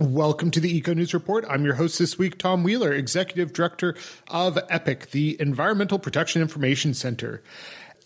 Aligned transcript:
Welcome 0.00 0.50
to 0.52 0.60
the 0.60 0.74
Eco 0.74 0.94
News 0.94 1.12
Report. 1.12 1.44
I'm 1.46 1.62
your 1.62 1.74
host 1.74 1.98
this 1.98 2.16
week, 2.16 2.38
Tom 2.38 2.62
Wheeler, 2.62 2.90
Executive 2.90 3.52
Director 3.52 3.94
of 4.28 4.58
EPIC, 4.70 5.10
the 5.10 5.36
Environmental 5.38 5.98
Protection 5.98 6.40
Information 6.40 6.94
Center. 6.94 7.42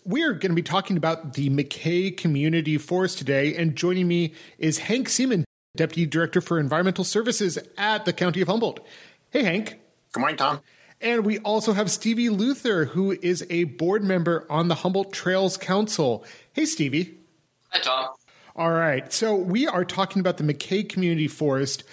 We 0.03 0.21
are 0.23 0.33
going 0.33 0.51
to 0.51 0.55
be 0.55 0.61
talking 0.61 0.97
about 0.97 1.35
the 1.35 1.49
McKay 1.49 2.15
Community 2.15 2.77
Forest 2.77 3.17
today, 3.17 3.55
and 3.55 3.77
joining 3.77 4.09
me 4.09 4.33
is 4.57 4.79
Hank 4.79 5.07
Seemann, 5.07 5.45
Deputy 5.77 6.05
Director 6.05 6.41
for 6.41 6.59
Environmental 6.59 7.05
Services 7.05 7.57
at 7.77 8.03
the 8.03 8.11
County 8.11 8.41
of 8.41 8.49
Humboldt. 8.49 8.85
Hey, 9.29 9.43
Hank. 9.43 9.79
Good 10.11 10.19
morning, 10.19 10.35
Tom. 10.35 10.59
And 10.99 11.25
we 11.25 11.39
also 11.39 11.71
have 11.71 11.89
Stevie 11.89 12.27
Luther, 12.27 12.83
who 12.87 13.13
is 13.21 13.47
a 13.49 13.63
board 13.63 14.03
member 14.03 14.45
on 14.49 14.67
the 14.67 14.75
Humboldt 14.75 15.13
Trails 15.13 15.55
Council. 15.55 16.25
Hey, 16.51 16.65
Stevie. 16.65 17.19
Hi, 17.69 17.79
Tom. 17.79 18.09
All 18.55 18.71
right. 18.71 19.11
So 19.11 19.35
we 19.35 19.67
are 19.67 19.83
talking 19.83 20.21
about 20.21 20.37
the 20.37 20.43
McKay 20.43 20.87
Community 20.87 21.27
Forest. 21.27 21.83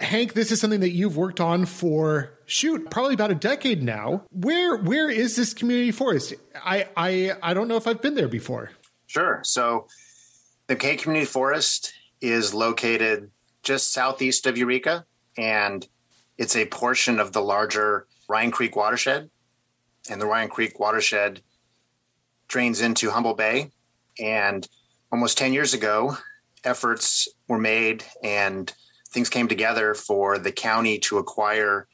Hank, 0.00 0.32
this 0.32 0.50
is 0.50 0.60
something 0.60 0.80
that 0.80 0.92
you've 0.92 1.16
worked 1.16 1.40
on 1.40 1.66
for 1.66 2.38
shoot, 2.46 2.88
probably 2.90 3.14
about 3.14 3.30
a 3.30 3.34
decade 3.34 3.82
now. 3.82 4.24
Where 4.30 4.76
where 4.76 5.10
is 5.10 5.36
this 5.36 5.52
community 5.52 5.90
forest? 5.90 6.34
I 6.54 6.86
I 6.96 7.32
I 7.42 7.52
don't 7.52 7.68
know 7.68 7.76
if 7.76 7.86
I've 7.86 8.00
been 8.00 8.14
there 8.14 8.28
before. 8.28 8.70
Sure. 9.06 9.40
So 9.44 9.88
the 10.66 10.76
McKay 10.76 10.98
Community 10.98 11.26
Forest 11.26 11.92
is 12.20 12.54
located 12.54 13.30
just 13.62 13.92
southeast 13.92 14.46
of 14.46 14.56
Eureka 14.56 15.04
and 15.36 15.86
it's 16.38 16.56
a 16.56 16.66
portion 16.66 17.20
of 17.20 17.32
the 17.32 17.42
larger 17.42 18.06
Ryan 18.28 18.50
Creek 18.50 18.76
watershed. 18.76 19.30
And 20.10 20.20
the 20.20 20.26
Ryan 20.26 20.48
Creek 20.48 20.80
watershed 20.80 21.42
drains 22.46 22.80
into 22.80 23.10
Humboldt 23.10 23.36
Bay 23.36 23.72
and 24.18 24.66
almost 25.10 25.38
10 25.38 25.52
years 25.52 25.74
ago, 25.74 26.16
efforts 26.64 27.28
were 27.48 27.58
made 27.58 28.04
and 28.22 28.72
things 29.10 29.28
came 29.28 29.48
together 29.48 29.94
for 29.94 30.38
the 30.38 30.52
county 30.52 30.98
to 30.98 31.18
acquire 31.18 31.88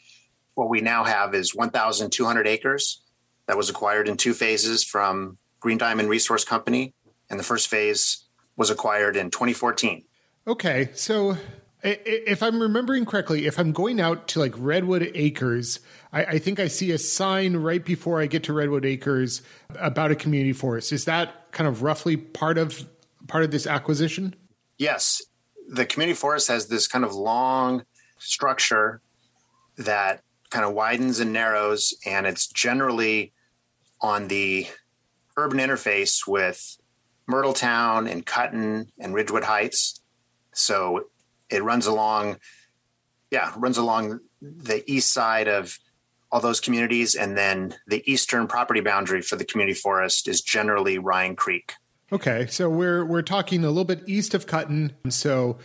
what 0.55 0.69
we 0.69 0.81
now 0.81 1.05
have 1.05 1.35
is 1.35 1.55
1,200 1.55 2.47
acres 2.47 3.03
that 3.47 3.56
was 3.56 3.69
acquired 3.69 4.09
in 4.09 4.17
two 4.17 4.34
phases 4.34 4.84
from 4.84 5.39
Green 5.61 5.79
Diamond 5.79 6.09
Resource 6.09 6.45
Company. 6.45 6.95
And 7.31 7.39
the 7.39 7.45
first 7.45 7.69
phase 7.69 8.25
was 8.56 8.71
acquired 8.71 9.17
in 9.17 9.31
2014. 9.31 10.05
Okay. 10.47 10.91
So 10.95 11.37
if 11.83 12.43
I'm 12.43 12.61
remembering 12.61 13.05
correctly, 13.05 13.47
if 13.47 13.59
I'm 13.59 13.73
going 13.73 14.01
out 14.01 14.28
to 14.28 14.41
like 14.41 14.55
Redwood 14.56 15.11
Acres, 15.15 15.81
I, 16.12 16.25
I, 16.25 16.39
think 16.39 16.61
I 16.61 16.69
see 16.69 16.93
a 16.93 16.99
sign 16.99 17.56
right 17.56 17.84
before 17.84 18.21
I 18.21 18.27
get 18.27 18.45
to 18.45 18.53
Redwood 18.53 18.87
Acres 18.87 19.43
about 19.77 20.11
a 20.11 20.15
community 20.15 20.53
forest. 20.53 20.93
Is 20.93 21.05
that 21.05 21.53
kind 21.53 21.69
of 21.69 21.83
roughly 21.83 22.17
part 22.17 22.56
of 22.56 22.87
part 23.27 23.44
of 23.44 23.50
this 23.50 23.67
acquisition? 23.67 24.34
Yes. 24.78 25.22
The 25.69 25.86
community 25.86 26.17
forest 26.17 26.48
has 26.48 26.69
this 26.69 26.86
kind 26.86 27.05
of 27.05 27.14
long 27.14 27.84
structure 28.19 29.00
that 29.78 30.22
kind 30.50 30.64
of 30.64 30.72
widens 30.72 31.20
and 31.20 31.33
narrows, 31.33 31.94
and 32.06 32.27
it's 32.27 32.47
generally 32.47 33.33
on 34.00 34.28
the 34.28 34.66
urban 35.36 35.58
interface 35.58 36.27
with 36.27 36.78
Myrtletown 37.28 38.11
and 38.11 38.25
Cutten 38.25 38.89
and 38.98 39.14
Ridgewood 39.14 39.44
Heights. 39.44 40.00
So 40.53 41.06
it 41.50 41.64
runs 41.64 41.86
along, 41.86 42.36
yeah, 43.31 43.53
runs 43.56 43.78
along 43.78 44.20
the 44.41 44.84
east 44.91 45.12
side 45.12 45.48
of 45.48 45.78
all 46.31 46.41
those 46.41 46.61
communities, 46.61 47.14
and 47.14 47.36
then 47.36 47.75
the 47.86 48.03
eastern 48.11 48.47
property 48.47 48.81
boundary 48.81 49.22
for 49.22 49.36
the 49.36 49.44
community 49.44 49.75
forest 49.78 50.28
is 50.28 50.41
generally 50.41 50.98
Ryan 50.98 51.36
Creek. 51.36 51.72
Okay, 52.15 52.47
so 52.47 52.70
we're 52.70 53.05
we're 53.05 53.23
talking 53.23 53.65
a 53.65 53.69
little 53.69 53.84
bit 53.84 54.05
east 54.07 54.34
of 54.34 54.47
Cutten. 54.47 54.93
So 55.09 55.59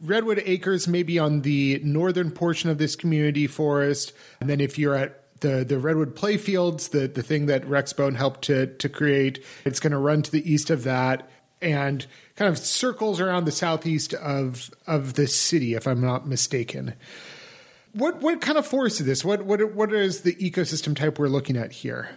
Redwood 0.00 0.42
Acres 0.44 0.88
may 0.88 1.04
be 1.04 1.20
on 1.20 1.42
the 1.42 1.80
northern 1.84 2.32
portion 2.32 2.68
of 2.68 2.78
this 2.78 2.96
community 2.96 3.46
forest, 3.46 4.12
and 4.40 4.50
then 4.50 4.60
if 4.60 4.76
you're 4.76 4.96
at 4.96 5.40
the 5.40 5.64
the 5.64 5.78
Redwood 5.78 6.16
Playfields, 6.16 6.90
the 6.90 7.06
the 7.06 7.22
thing 7.22 7.46
that 7.46 7.64
Rex 7.68 7.92
Bohn 7.92 8.16
helped 8.16 8.42
to 8.46 8.66
to 8.66 8.88
create, 8.88 9.44
it's 9.64 9.78
going 9.78 9.92
to 9.92 9.98
run 9.98 10.22
to 10.22 10.32
the 10.32 10.52
east 10.52 10.68
of 10.68 10.82
that 10.82 11.30
and 11.62 12.04
kind 12.34 12.50
of 12.50 12.58
circles 12.58 13.20
around 13.20 13.44
the 13.44 13.52
southeast 13.52 14.14
of 14.14 14.72
of 14.88 15.14
the 15.14 15.28
city, 15.28 15.74
if 15.74 15.86
I'm 15.86 16.00
not 16.00 16.26
mistaken. 16.26 16.94
What 17.92 18.20
what 18.20 18.40
kind 18.40 18.58
of 18.58 18.66
forest 18.66 18.98
is 18.98 19.06
this? 19.06 19.24
What 19.24 19.44
what 19.44 19.72
what 19.72 19.92
is 19.92 20.22
the 20.22 20.34
ecosystem 20.34 20.96
type 20.96 21.20
we're 21.20 21.28
looking 21.28 21.56
at 21.56 21.70
here? 21.70 22.08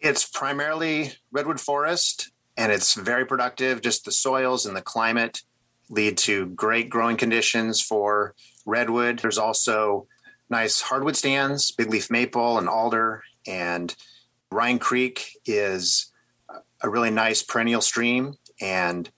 It's 0.00 0.24
primarily 0.24 1.12
redwood 1.30 1.60
forest 1.60 2.30
and 2.56 2.72
it's 2.72 2.94
very 2.94 3.26
productive. 3.26 3.80
Just 3.80 4.04
the 4.04 4.12
soils 4.12 4.66
and 4.66 4.76
the 4.76 4.82
climate 4.82 5.42
lead 5.88 6.18
to 6.18 6.46
great 6.46 6.90
growing 6.90 7.16
conditions 7.16 7.80
for 7.80 8.34
redwood. 8.64 9.18
There's 9.18 9.38
also 9.38 10.06
nice 10.50 10.80
hardwood 10.80 11.16
stands, 11.16 11.70
big 11.70 11.90
leaf 11.90 12.10
maple 12.10 12.58
and 12.58 12.68
alder, 12.68 13.22
and 13.46 13.94
Ryan 14.50 14.78
Creek 14.78 15.38
is 15.44 16.12
a 16.82 16.88
really 16.88 17.10
nice 17.10 17.42
perennial 17.42 17.80
stream, 17.80 18.34
and 18.60 19.10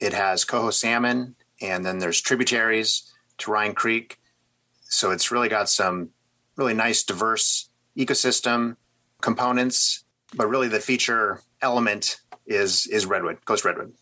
it 0.00 0.12
has 0.12 0.44
coho 0.44 0.70
salmon, 0.70 1.34
and 1.60 1.84
then 1.84 1.98
there's 1.98 2.20
tributaries 2.20 3.12
to 3.38 3.50
Ryan 3.50 3.74
Creek. 3.74 4.18
So 4.82 5.10
it's 5.10 5.30
really 5.30 5.48
got 5.48 5.68
some 5.68 6.10
really 6.56 6.74
nice, 6.74 7.02
diverse 7.02 7.68
ecosystem 7.96 8.76
components, 9.20 10.04
but 10.34 10.48
really 10.48 10.68
the 10.68 10.80
feature 10.80 11.40
element 11.60 12.20
is 12.46 12.86
is 12.86 13.06
Redwood, 13.06 13.44
Coast 13.44 13.64
Redwood. 13.64 13.92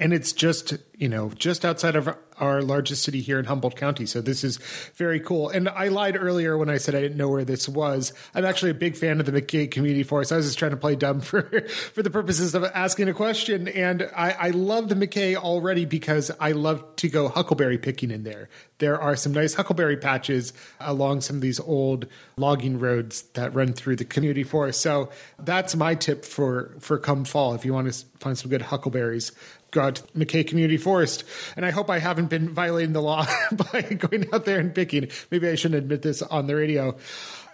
And 0.00 0.12
it's 0.12 0.32
just, 0.32 0.76
you 0.96 1.08
know, 1.08 1.30
just 1.36 1.64
outside 1.64 1.94
of 1.94 2.16
our 2.38 2.62
largest 2.62 3.04
city 3.04 3.20
here 3.20 3.38
in 3.38 3.44
Humboldt 3.44 3.76
County. 3.76 4.06
So 4.06 4.20
this 4.20 4.42
is 4.42 4.56
very 4.96 5.20
cool. 5.20 5.48
And 5.48 5.68
I 5.68 5.86
lied 5.88 6.16
earlier 6.20 6.58
when 6.58 6.68
I 6.68 6.78
said 6.78 6.96
I 6.96 7.00
didn't 7.00 7.16
know 7.16 7.28
where 7.28 7.44
this 7.44 7.68
was. 7.68 8.12
I'm 8.34 8.44
actually 8.44 8.72
a 8.72 8.74
big 8.74 8.96
fan 8.96 9.20
of 9.20 9.26
the 9.26 9.32
McKay 9.32 9.70
Community 9.70 10.02
Forest. 10.02 10.32
I 10.32 10.36
was 10.36 10.46
just 10.46 10.58
trying 10.58 10.72
to 10.72 10.76
play 10.76 10.96
dumb 10.96 11.20
for 11.20 11.42
for 11.68 12.02
the 12.02 12.10
purposes 12.10 12.54
of 12.54 12.64
asking 12.64 13.08
a 13.08 13.14
question. 13.14 13.68
And 13.68 14.10
I, 14.16 14.30
I 14.32 14.50
love 14.50 14.88
the 14.88 14.96
McKay 14.96 15.36
already 15.36 15.84
because 15.84 16.30
I 16.40 16.52
love 16.52 16.84
to 16.96 17.08
go 17.08 17.28
huckleberry 17.28 17.78
picking 17.78 18.10
in 18.10 18.24
there. 18.24 18.48
There 18.78 19.00
are 19.00 19.14
some 19.14 19.32
nice 19.32 19.54
huckleberry 19.54 19.96
patches 19.96 20.52
along 20.80 21.20
some 21.20 21.36
of 21.36 21.42
these 21.42 21.60
old 21.60 22.06
logging 22.36 22.80
roads 22.80 23.22
that 23.34 23.54
run 23.54 23.72
through 23.72 23.96
the 23.96 24.04
community 24.04 24.42
forest. 24.42 24.80
So 24.80 25.10
that's 25.38 25.76
my 25.76 25.94
tip 25.94 26.24
for 26.24 26.74
for 26.80 26.98
come 26.98 27.24
fall 27.24 27.54
if 27.54 27.64
you 27.64 27.72
want 27.72 27.92
to 27.92 28.06
find 28.18 28.36
some 28.36 28.50
good 28.50 28.62
huckleberries 28.62 29.30
go 29.74 29.82
out 29.82 29.96
to 29.96 30.02
McKay 30.16 30.46
Community 30.46 30.76
Forest. 30.76 31.24
And 31.56 31.66
I 31.66 31.70
hope 31.70 31.90
I 31.90 31.98
haven't 31.98 32.30
been 32.30 32.48
violating 32.48 32.92
the 32.92 33.02
law 33.02 33.26
by 33.72 33.82
going 33.82 34.26
out 34.32 34.44
there 34.44 34.58
and 34.58 34.74
picking. 34.74 35.08
Maybe 35.30 35.48
I 35.48 35.56
shouldn't 35.56 35.78
admit 35.78 36.02
this 36.02 36.22
on 36.22 36.46
the 36.46 36.56
radio. 36.56 36.96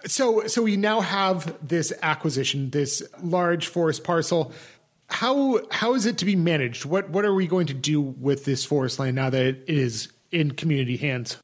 So, 0.05 0.47
so 0.47 0.61
we 0.61 0.77
now 0.77 1.01
have 1.01 1.55
this 1.67 1.91
acquisition, 2.01 2.69
this 2.69 3.03
large 3.21 3.67
forest 3.67 4.03
parcel. 4.03 4.53
How 5.07 5.59
how 5.71 5.93
is 5.93 6.05
it 6.05 6.19
to 6.19 6.25
be 6.25 6.37
managed? 6.37 6.85
What 6.85 7.09
what 7.09 7.25
are 7.25 7.33
we 7.33 7.45
going 7.45 7.67
to 7.67 7.73
do 7.73 7.99
with 7.99 8.45
this 8.45 8.63
forest 8.63 8.97
land 8.97 9.17
now 9.17 9.29
that 9.29 9.41
it 9.41 9.63
is 9.67 10.07
in 10.31 10.51
community 10.51 10.95
hands? 10.95 11.37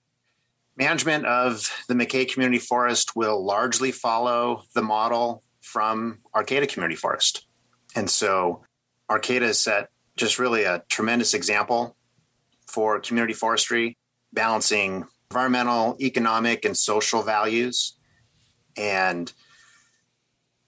Management 0.77 1.25
of 1.25 1.69
the 1.87 1.93
McKay 1.93 2.31
Community 2.31 2.59
Forest 2.59 3.15
will 3.15 3.43
largely 3.43 3.91
follow 3.91 4.63
the 4.73 4.81
model 4.81 5.43
from 5.61 6.19
Arcata 6.33 6.67
Community 6.67 6.95
Forest. 6.95 7.45
And 7.95 8.09
so 8.09 8.63
Arcata 9.09 9.53
set 9.53 9.89
just 10.17 10.39
really 10.39 10.63
a 10.63 10.83
tremendous 10.89 11.33
example 11.33 11.95
for 12.67 12.99
community 12.99 13.33
forestry, 13.33 13.97
balancing 14.33 15.05
environmental, 15.31 15.95
economic, 16.01 16.65
and 16.65 16.75
social 16.75 17.21
values. 17.21 17.97
And 18.75 19.31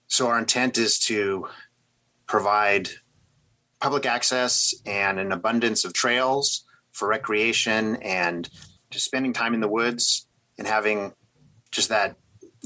so 0.06 0.28
our 0.28 0.38
intent 0.38 0.78
is 0.78 0.98
to 1.00 1.46
provide 2.26 2.88
public 3.80 4.06
access 4.06 4.74
and 4.86 5.18
an 5.18 5.32
abundance 5.32 5.84
of 5.84 5.92
trails 5.92 6.64
for 6.92 7.08
recreation 7.08 7.96
and 7.96 8.48
just 8.90 9.04
spending 9.04 9.32
time 9.32 9.54
in 9.54 9.60
the 9.60 9.68
woods 9.68 10.26
and 10.58 10.66
having 10.66 11.12
just 11.70 11.88
that 11.88 12.16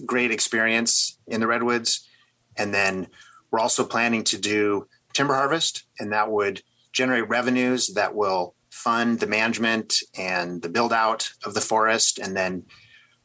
great 0.05 0.31
experience 0.31 1.19
in 1.27 1.41
the 1.41 1.47
redwoods. 1.47 2.09
And 2.57 2.75
then 2.75 3.09
we're 3.51 3.61
also 3.61 3.85
planning 3.85 4.25
to 4.25 4.39
do 4.39 4.89
timber 5.13 5.35
harvest, 5.35 5.85
and 6.01 6.13
that 6.13 6.31
would 6.31 6.63
generate 6.95 7.29
revenues 7.29 7.89
that 7.95 8.15
will 8.15 8.55
fund 8.71 9.21
the 9.21 9.27
management 9.27 9.99
and 10.17 10.63
the 10.63 10.69
build 10.69 10.93
out 10.93 11.31
of 11.45 11.53
the 11.53 11.61
forest. 11.61 12.19
And 12.19 12.35
then 12.35 12.65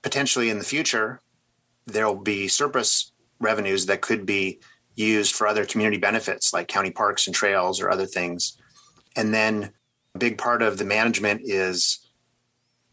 potentially 0.01 0.50
in 0.50 0.57
the 0.57 0.66
future, 0.66 1.21
there 1.86 2.06
will 2.06 2.21
be 2.21 2.48
surplus 2.48 3.13
revenues 3.39 3.86
that 3.86 4.01
could 4.01 4.25
be 4.25 4.60
used 4.95 5.33
for 5.33 5.48
other 5.48 5.66
community 5.66 5.98
benefits 5.98 6.51
like 6.51 6.68
county 6.68 6.92
parks 6.92 7.25
and 7.25 7.36
trails 7.36 7.80
or 7.80 7.89
other 7.89 8.06
things. 8.06 8.57
And 9.16 9.33
then 9.33 9.71
a 10.13 10.19
big 10.19 10.38
part 10.38 10.62
of 10.62 10.77
the 10.77 10.86
management 10.86 11.42
is 11.45 12.10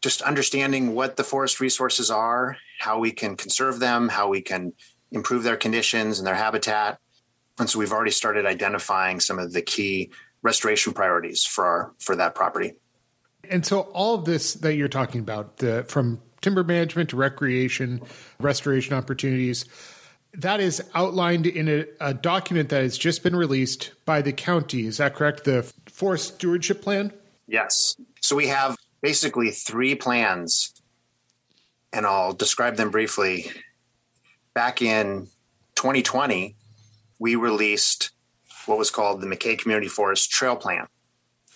just 0.02 0.22
understanding 0.22 0.94
what 0.94 1.16
the 1.16 1.24
forest 1.24 1.60
resources 1.60 2.10
are, 2.10 2.56
how 2.78 2.98
we 2.98 3.10
can 3.10 3.36
conserve 3.36 3.80
them, 3.80 4.08
how 4.08 4.28
we 4.28 4.40
can 4.40 4.72
improve 5.10 5.42
their 5.42 5.56
conditions 5.56 6.18
and 6.18 6.26
their 6.26 6.34
habitat. 6.34 6.98
And 7.58 7.68
so 7.68 7.78
we've 7.78 7.92
already 7.92 8.10
started 8.10 8.46
identifying 8.46 9.18
some 9.18 9.38
of 9.38 9.52
the 9.52 9.62
key 9.62 10.10
restoration 10.46 10.92
priorities 10.94 11.44
for 11.44 11.66
our 11.66 11.92
for 11.98 12.16
that 12.16 12.34
property. 12.34 12.74
And 13.50 13.66
so 13.66 13.80
all 13.80 14.14
of 14.14 14.24
this 14.24 14.54
that 14.54 14.74
you're 14.74 14.88
talking 14.88 15.20
about, 15.20 15.58
the, 15.58 15.84
from 15.88 16.22
timber 16.40 16.64
management 16.64 17.10
to 17.10 17.16
recreation, 17.16 18.00
restoration 18.40 18.94
opportunities, 18.94 19.64
that 20.34 20.60
is 20.60 20.82
outlined 20.94 21.46
in 21.46 21.68
a, 21.68 21.84
a, 22.00 22.14
document 22.14 22.68
that 22.68 22.82
has 22.82 22.96
just 22.96 23.22
been 23.22 23.34
released 23.34 23.92
by 24.04 24.22
the 24.22 24.32
county. 24.32 24.86
Is 24.86 24.98
that 24.98 25.14
correct? 25.14 25.44
The 25.44 25.70
Forest 25.86 26.34
Stewardship 26.34 26.82
Plan? 26.82 27.12
Yes. 27.46 27.96
So 28.20 28.36
we 28.36 28.48
have 28.48 28.76
basically 29.00 29.50
three 29.50 29.94
plans, 29.94 30.72
and 31.92 32.06
I'll 32.06 32.32
describe 32.32 32.76
them 32.76 32.90
briefly. 32.90 33.50
Back 34.54 34.82
in 34.82 35.28
2020, 35.74 36.54
we 37.18 37.36
released 37.36 38.10
what 38.66 38.78
was 38.78 38.90
called 38.90 39.20
the 39.20 39.26
McKay 39.26 39.58
Community 39.58 39.88
Forest 39.88 40.30
Trail 40.30 40.56
Plan. 40.56 40.86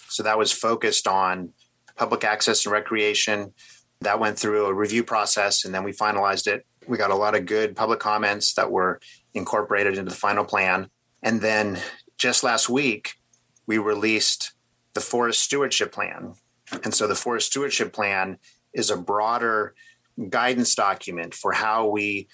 So 0.09 0.23
that 0.23 0.39
was 0.39 0.53
focused 0.53 1.07
on 1.07 1.53
public 1.97 2.25
access 2.25 2.65
and 2.65 2.73
recreation. 2.73 3.53
That 4.01 4.19
went 4.19 4.39
through 4.39 4.67
a 4.67 4.75
review 4.75 5.05
process 5.05 5.65
and 5.65 5.75
then 5.75 5.85
we 5.85 5.93
finalized 5.93 6.47
it. 6.47 6.65
We 6.87 6.97
got 6.97 7.11
a 7.11 7.17
lot 7.17 7.35
of 7.35 7.47
good 7.47 7.77
public 7.77 8.01
comments 8.01 8.55
that 8.55 8.71
were 8.71 9.01
incorporated 9.35 9.99
into 9.99 10.11
the 10.11 10.17
final 10.17 10.45
plan. 10.45 10.89
And 11.23 11.41
then 11.41 11.79
just 12.17 12.43
last 12.43 12.69
week, 12.69 13.15
we 13.67 13.79
released 13.79 14.53
the 14.95 15.01
Forest 15.01 15.41
Stewardship 15.41 15.93
Plan. 15.93 16.35
And 16.85 16.95
so 16.95 17.07
the 17.07 17.15
Forest 17.15 17.49
Stewardship 17.49 17.93
Plan 17.93 18.39
is 18.73 18.91
a 18.91 18.97
broader 18.97 19.75
guidance 20.29 20.75
document 20.75 21.35
for 21.35 21.53
how 21.53 21.89
we 21.89 22.29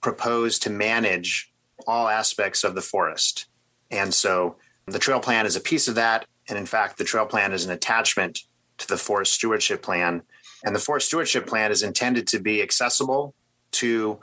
propose 0.00 0.58
to 0.60 0.70
manage 0.70 1.52
all 1.86 2.08
aspects 2.08 2.64
of 2.64 2.74
the 2.74 2.80
forest. 2.80 3.46
And 3.90 4.12
so 4.12 4.56
the 4.86 4.98
trail 4.98 5.20
plan 5.20 5.46
is 5.46 5.56
a 5.56 5.60
piece 5.60 5.88
of 5.88 5.94
that. 5.96 6.26
And 6.48 6.58
in 6.58 6.66
fact, 6.66 6.98
the 6.98 7.04
trail 7.04 7.26
plan 7.26 7.52
is 7.52 7.64
an 7.64 7.70
attachment 7.70 8.40
to 8.78 8.88
the 8.88 8.96
forest 8.96 9.34
stewardship 9.34 9.82
plan. 9.82 10.22
And 10.64 10.74
the 10.74 10.80
forest 10.80 11.06
stewardship 11.06 11.46
plan 11.46 11.70
is 11.70 11.82
intended 11.82 12.26
to 12.28 12.38
be 12.38 12.62
accessible 12.62 13.34
to 13.72 14.20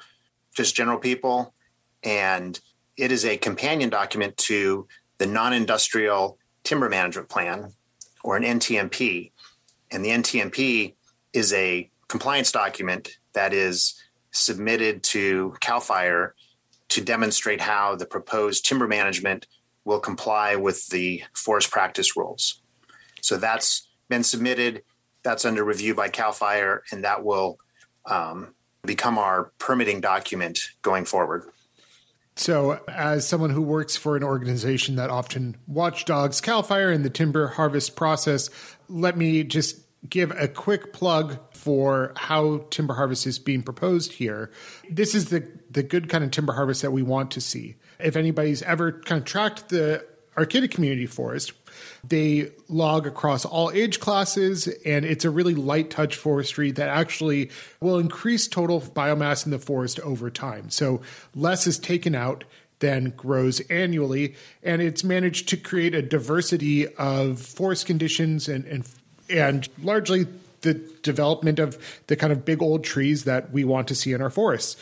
just 0.56 0.76
general 0.76 0.98
people. 0.98 1.54
And 2.04 2.60
it 2.98 3.12
is 3.12 3.26
a 3.26 3.38
companion 3.38 3.90
document 3.90 4.38
to 4.38 4.88
the 5.18 5.26
non 5.26 5.54
industrial 5.54 6.38
timber 6.64 6.90
management 6.90 7.30
plan 7.30 7.72
or 8.24 8.38
an 8.38 8.44
NTMP. 8.44 9.32
And 9.92 10.04
the 10.04 10.10
NTMP 10.10 10.96
is 11.34 11.54
a 11.54 11.90
compliance 12.08 12.52
document 12.52 13.10
that 13.34 13.54
is 13.54 13.96
submitted 14.32 15.04
to 15.04 15.56
CAL 15.60 15.80
FIRE 15.80 16.36
to 16.92 17.02
demonstrate 17.02 17.62
how 17.62 17.96
the 17.96 18.06
proposed 18.06 18.66
timber 18.66 18.88
management 18.88 19.48
will 19.86 20.00
comply 20.00 20.56
with 20.56 20.88
the 20.88 21.24
forest 21.34 21.72
practice 21.72 22.16
rules. 22.16 22.62
So 23.22 23.38
that's 23.38 23.88
been 24.10 24.24
submitted. 24.24 24.84
That's 25.24 25.46
under 25.46 25.64
review 25.64 25.96
by 25.96 26.10
CAL 26.10 26.34
FIRE, 26.34 26.84
and 26.92 27.04
that 27.04 27.24
will 27.24 27.60
um, 28.06 28.54
become 28.84 29.18
our 29.18 29.52
permitting 29.58 30.02
document 30.02 30.60
going 30.82 31.06
forward. 31.06 31.46
So, 32.36 32.80
as 32.88 33.28
someone 33.28 33.50
who 33.52 33.62
works 33.62 33.96
for 33.96 34.16
an 34.16 34.24
organization 34.24 34.96
that 34.96 35.10
often 35.10 35.58
watchdogs 35.68 36.42
CAL 36.42 36.64
FIRE 36.64 36.92
in 36.92 37.04
the 37.04 37.10
timber 37.10 37.48
harvest 37.48 37.96
process, 37.96 38.50
let 38.88 39.18
me 39.18 39.44
just 39.44 39.80
give 40.10 40.32
a 40.32 40.48
quick 40.48 40.94
plug 40.94 41.38
for 41.54 42.14
how 42.16 42.66
timber 42.70 42.96
harvest 42.96 43.28
is 43.28 43.38
being 43.38 43.62
proposed 43.62 44.14
here. 44.14 44.50
This 44.90 45.14
is 45.14 45.30
the 45.30 45.48
the 45.72 45.84
good 45.84 46.10
kind 46.10 46.24
of 46.24 46.32
timber 46.32 46.54
harvest 46.54 46.82
that 46.82 46.92
we 46.92 47.02
want 47.02 47.32
to 47.32 47.42
see. 47.42 47.76
If 48.00 48.16
anybody's 48.16 48.62
ever 48.64 48.92
kind 48.92 49.20
of 49.20 49.26
tracked 49.26 49.70
the 49.70 50.06
Arcata 50.38 50.68
Community 50.68 51.06
Forest, 51.06 51.54
they 52.04 52.52
log 52.68 53.06
across 53.06 53.46
all 53.46 53.72
age 53.72 54.00
classes, 54.00 54.68
and 54.86 55.06
it's 55.06 55.26
a 55.26 55.30
really 55.30 55.56
light 55.56 55.90
touch 55.90 56.16
forestry 56.16 56.72
that 56.72 56.90
actually 56.90 57.50
will 57.80 58.00
increase 58.00 58.48
total 58.48 58.82
biomass 58.82 59.46
in 59.46 59.52
the 59.52 59.60
forest 59.60 60.00
over 60.00 60.30
time. 60.30 60.70
So 60.70 61.02
less 61.36 61.68
is 61.68 61.78
taken 61.78 62.16
out 62.16 62.44
than 62.80 63.12
grows 63.12 63.60
annually, 63.62 64.36
and 64.64 64.82
it's 64.82 65.04
managed 65.04 65.50
to 65.50 65.58
create 65.58 65.94
a 65.94 66.02
diversity 66.02 66.88
of 66.96 67.40
forest 67.40 67.86
conditions 67.86 68.48
and 68.48 68.66
and, 68.66 68.90
and 69.30 69.70
largely 69.82 70.28
the 70.62 70.76
development 71.04 71.60
of 71.60 71.78
the 72.08 72.16
kind 72.16 72.32
of 72.32 72.46
big 72.46 72.62
old 72.62 72.84
trees 72.84 73.24
that 73.26 73.52
we 73.52 73.64
want 73.64 73.88
to 73.88 73.96
see 73.96 74.14
in 74.14 74.22
our 74.22 74.30
forests. 74.30 74.78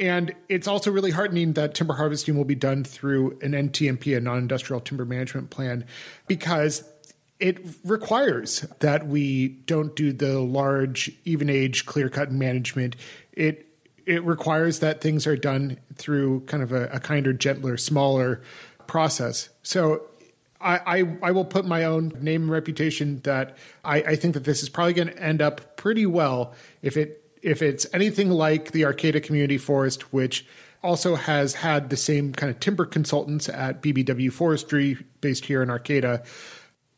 And 0.00 0.34
it's 0.48 0.68
also 0.68 0.90
really 0.90 1.10
heartening 1.10 1.54
that 1.54 1.74
timber 1.74 1.94
harvesting 1.94 2.36
will 2.36 2.44
be 2.44 2.54
done 2.54 2.84
through 2.84 3.38
an 3.42 3.52
NTMP, 3.52 4.16
a 4.16 4.20
non 4.20 4.38
industrial 4.38 4.80
timber 4.80 5.04
management 5.04 5.50
plan, 5.50 5.84
because 6.26 6.84
it 7.40 7.58
requires 7.84 8.60
that 8.80 9.06
we 9.06 9.48
don't 9.48 9.94
do 9.96 10.12
the 10.12 10.38
large, 10.40 11.10
even 11.24 11.50
age, 11.50 11.84
clear 11.86 12.08
cut 12.08 12.30
management. 12.30 12.96
It 13.32 13.68
it 14.06 14.22
requires 14.24 14.80
that 14.80 15.00
things 15.00 15.26
are 15.26 15.36
done 15.36 15.78
through 15.96 16.40
kind 16.40 16.62
of 16.62 16.72
a, 16.72 16.88
a 16.88 17.00
kinder, 17.00 17.32
gentler, 17.32 17.76
smaller 17.76 18.42
process. 18.86 19.48
So 19.62 20.02
I, 20.60 20.98
I, 20.98 21.18
I, 21.22 21.30
will 21.30 21.44
put 21.44 21.64
my 21.64 21.84
own 21.84 22.12
name 22.20 22.42
and 22.42 22.50
reputation 22.50 23.20
that 23.24 23.56
I, 23.82 24.02
I 24.02 24.16
think 24.16 24.34
that 24.34 24.44
this 24.44 24.62
is 24.62 24.68
probably 24.68 24.92
going 24.92 25.08
to 25.08 25.18
end 25.18 25.40
up 25.40 25.76
pretty 25.76 26.06
well 26.06 26.54
if 26.82 26.98
it 26.98 27.23
if 27.44 27.60
it's 27.60 27.86
anything 27.92 28.30
like 28.30 28.72
the 28.72 28.86
Arcata 28.86 29.20
Community 29.20 29.58
Forest, 29.58 30.12
which 30.12 30.46
also 30.82 31.14
has 31.14 31.54
had 31.54 31.90
the 31.90 31.96
same 31.96 32.32
kind 32.32 32.50
of 32.50 32.58
timber 32.58 32.86
consultants 32.86 33.48
at 33.48 33.82
BBW 33.82 34.32
Forestry 34.32 34.96
based 35.20 35.44
here 35.44 35.62
in 35.62 35.70
Arcata, 35.70 36.22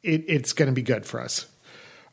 it, 0.05 0.25
it's 0.29 0.53
going 0.53 0.69
to 0.69 0.73
be 0.73 0.83
good 0.83 1.05
for 1.05 1.21
us. 1.21 1.47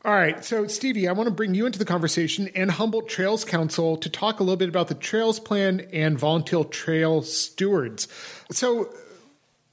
All 0.04 0.12
right, 0.12 0.44
so 0.44 0.66
Stevie, 0.66 1.08
I 1.08 1.12
want 1.12 1.28
to 1.28 1.34
bring 1.34 1.54
you 1.54 1.64
into 1.64 1.78
the 1.78 1.84
conversation 1.84 2.50
and 2.54 2.72
Humboldt 2.72 3.08
Trails 3.08 3.44
Council 3.44 3.96
to 3.96 4.10
talk 4.10 4.38
a 4.38 4.42
little 4.42 4.56
bit 4.56 4.68
about 4.68 4.88
the 4.88 4.94
Trails 4.94 5.40
Plan 5.40 5.86
and 5.92 6.18
Volunteer 6.18 6.64
Trail 6.64 7.22
Stewards. 7.22 8.06
So, 8.50 8.92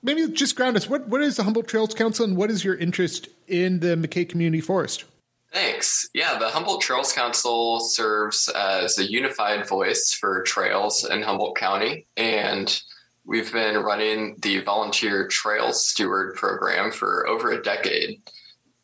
maybe 0.01 0.25
just 0.29 0.55
ground 0.55 0.77
us. 0.77 0.87
What 0.87 1.09
what 1.09 1.21
is 1.21 1.35
the 1.35 1.43
Humboldt 1.43 1.67
Trails 1.67 1.93
Council, 1.93 2.23
and 2.23 2.37
what 2.37 2.49
is 2.49 2.63
your 2.63 2.75
interest 2.75 3.27
in 3.47 3.81
the 3.81 3.97
McKay 3.97 4.29
Community 4.29 4.61
Forest? 4.61 5.03
Thanks. 5.51 6.07
Yeah, 6.13 6.39
the 6.39 6.47
Humboldt 6.47 6.81
Trails 6.81 7.11
Council 7.11 7.81
serves 7.81 8.47
as 8.49 8.97
a 8.97 9.11
unified 9.11 9.67
voice 9.67 10.13
for 10.13 10.43
trails 10.43 11.03
in 11.03 11.21
Humboldt 11.21 11.57
County. 11.57 12.07
And 12.15 12.81
we've 13.25 13.51
been 13.51 13.75
running 13.75 14.37
the 14.39 14.61
Volunteer 14.61 15.27
Trail 15.27 15.73
Steward 15.73 16.35
program 16.35 16.89
for 16.91 17.27
over 17.27 17.51
a 17.51 17.61
decade. 17.61 18.21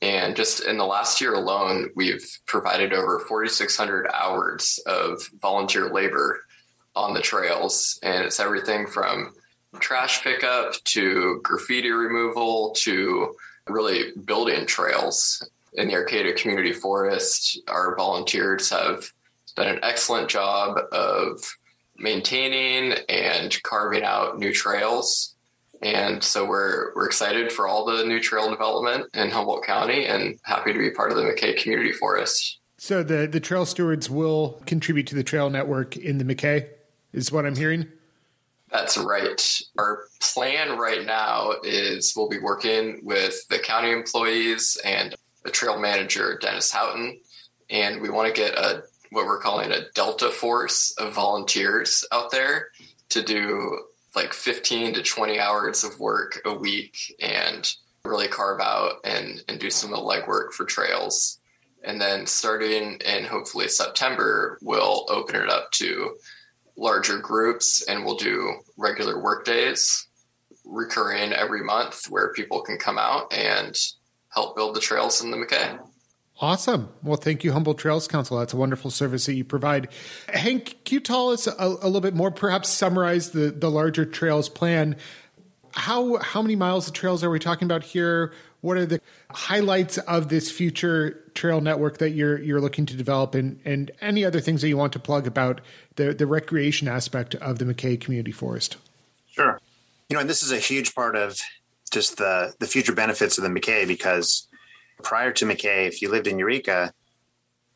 And 0.02 0.36
just 0.36 0.66
in 0.66 0.78
the 0.78 0.86
last 0.86 1.22
year 1.22 1.36
alone, 1.36 1.90
we've 1.96 2.28
provided 2.46 2.92
over 2.92 3.20
4,600 3.20 4.08
hours 4.14 4.78
of 4.86 5.22
volunteer 5.42 5.90
labor 5.90 6.42
on 6.96 7.14
the 7.14 7.22
trails. 7.22 7.98
And 8.04 8.26
it's 8.26 8.42
everything 8.42 8.88
from 8.88 9.34
trash 9.80 10.22
pickup 10.22 10.74
to 10.84 11.40
graffiti 11.44 11.92
removal 11.92 12.74
to 12.80 13.36
really 13.68 14.12
building 14.26 14.66
trails 14.66 15.48
in 15.78 15.88
the 15.88 15.94
Arcata 15.94 16.34
Community 16.34 16.74
Forest, 16.74 17.62
our 17.68 17.96
volunteers 17.96 18.70
have 18.72 19.12
done 19.56 19.68
an 19.68 19.80
excellent 19.84 20.28
job 20.28 20.78
of 20.92 21.40
maintaining 21.98 22.98
and 23.08 23.62
carving 23.64 24.04
out 24.04 24.38
new 24.38 24.52
trails. 24.52 25.36
And 25.84 26.24
so 26.24 26.44
we're 26.46 26.94
we're 26.96 27.06
excited 27.06 27.52
for 27.52 27.68
all 27.68 27.86
the 27.86 28.04
new 28.04 28.20
trail 28.20 28.50
development 28.50 29.06
in 29.14 29.30
Humboldt 29.30 29.64
County 29.64 30.08
and 30.08 30.40
happy 30.44 30.74
to 30.74 30.80
be 30.80 30.90
part 30.90 31.12
of 31.12 31.18
the 31.18 31.24
McKay 31.24 31.56
Community 31.56 31.92
Forest. 31.92 32.60
So 32.80 33.04
the 33.04 33.28
the 33.28 33.40
trail 33.40 33.66
stewards 33.66 34.10
will 34.10 34.62
contribute 34.66 35.06
to 35.08 35.16
the 35.16 35.24
trail 35.24 35.52
network 35.52 35.96
in 35.96 36.18
the 36.18 36.24
McKay, 36.24 36.68
is 37.14 37.32
what 37.32 37.46
I'm 37.46 37.56
hearing. 37.56 37.88
That's 38.72 38.98
right. 38.98 39.62
Our 39.78 40.06
plan 40.20 40.78
right 40.78 41.06
now 41.06 41.54
is 41.64 42.14
we'll 42.18 42.28
be 42.28 42.40
working 42.40 43.00
with 43.04 43.48
the 43.50 43.60
county 43.60 43.92
employees 43.92 44.78
and 44.84 45.16
the 45.48 45.52
trail 45.52 45.80
manager, 45.80 46.38
Dennis 46.42 46.72
Houghton, 46.72 47.22
and 47.70 48.02
we 48.02 48.10
want 48.10 48.28
to 48.28 48.40
get 48.40 48.54
a 48.54 48.84
what 49.12 49.26
we're 49.26 49.40
calling 49.40 49.72
a 49.72 49.90
delta 49.96 50.30
force 50.30 50.94
of 51.00 51.14
volunteers 51.14 52.04
out 52.12 52.30
there 52.30 52.68
to 53.08 53.24
do 53.24 53.80
like 54.14 54.34
15 54.34 54.96
to 54.96 55.02
20 55.02 55.40
hours 55.40 55.86
of 55.86 55.98
work 56.02 56.42
a 56.44 56.54
week 56.54 57.16
and 57.22 57.74
really 58.04 58.28
carve 58.28 58.60
out 58.60 58.96
and, 59.06 59.42
and 59.48 59.58
do 59.62 59.70
some 59.70 59.94
of 59.94 60.00
the 60.00 60.06
legwork 60.06 60.52
for 60.52 60.66
trails. 60.66 61.40
And 61.86 62.02
then 62.02 62.26
starting 62.26 63.00
in 63.06 63.24
hopefully 63.24 63.70
September, 63.70 64.60
we'll 64.62 65.06
open 65.08 65.38
it 65.38 65.50
up 65.50 65.72
to 65.74 66.18
larger 66.76 67.20
groups 67.20 67.86
and 67.88 68.04
we'll 68.04 68.18
do 68.18 68.56
regular 68.76 69.24
work 69.24 69.46
days 69.46 70.08
recurring 70.66 71.32
every 71.32 71.64
month 71.64 72.10
where 72.10 72.34
people 72.34 72.62
can 72.62 72.78
come 72.78 72.98
out 72.98 73.32
and 73.32 73.80
help 74.38 74.56
build 74.56 74.76
the 74.76 74.80
trails 74.80 75.24
in 75.24 75.32
the 75.32 75.38
McKay. 75.38 75.80
Awesome. 76.40 76.90
Well, 77.02 77.18
thank 77.18 77.44
you, 77.44 77.52
Humboldt 77.52 77.80
Trails 77.80 78.08
Council. 78.08 78.38
That's 78.38 78.54
a 78.54 78.58
wonderful 78.58 78.92
service 78.92 79.26
that 79.26 79.34
you 79.34 79.44
provide. 79.44 79.90
Hank, 80.32 80.78
can 80.86 80.96
you 80.96 81.00
tell 81.00 81.30
us 81.30 81.48
a, 81.48 81.54
a 81.58 81.88
little 81.88 82.02
bit 82.02 82.14
more, 82.14 82.30
perhaps 82.30 82.70
summarize 82.70 83.32
the, 83.32 83.50
the 83.50 83.72
larger 83.72 84.06
trails 84.06 84.48
plan? 84.48 84.96
how 85.78 86.18
how 86.18 86.42
many 86.42 86.56
miles 86.56 86.88
of 86.88 86.94
trails 86.94 87.24
are 87.24 87.30
we 87.30 87.40
talking 87.40 87.66
about 87.66 87.84
here? 87.84 88.34
What 88.62 88.78
are 88.78 88.86
the 88.86 89.00
highlights 89.30 90.00
of 90.00 90.30
this 90.30 90.52
future 90.52 91.24
trail 91.36 91.62
network 91.62 92.00
that 92.00 92.12
you're 92.12 92.42
you're 92.42 92.60
looking 92.60 92.86
to 92.88 92.96
develop, 92.96 93.36
and 93.36 93.60
and 93.64 93.92
any 94.02 94.26
other 94.26 94.40
things 94.40 94.62
that 94.62 94.70
you 94.70 94.78
want 94.78 94.94
to 94.94 95.00
plug 95.00 95.28
about 95.28 95.62
the 95.96 96.14
the 96.14 96.26
recreation 96.26 96.88
aspect 96.88 97.36
of 97.36 97.60
the 97.60 97.66
McKay 97.66 98.00
Community 98.00 98.32
Forest? 98.32 98.78
Sure. 99.30 99.60
You 100.10 100.16
know, 100.16 100.22
and 100.22 100.30
this 100.30 100.42
is 100.42 100.52
a 100.52 100.58
huge 100.58 100.96
part 100.96 101.16
of 101.16 101.40
just 101.90 102.18
the 102.18 102.54
the 102.60 102.68
future 102.68 102.94
benefits 102.94 103.38
of 103.38 103.44
the 103.44 103.50
McKay 103.50 103.88
because 103.88 104.48
prior 105.04 105.32
to 105.34 105.46
McKay, 105.46 105.88
if 105.88 106.02
you 106.02 106.10
lived 106.10 106.28
in 106.28 106.40
Eureka 106.40 106.94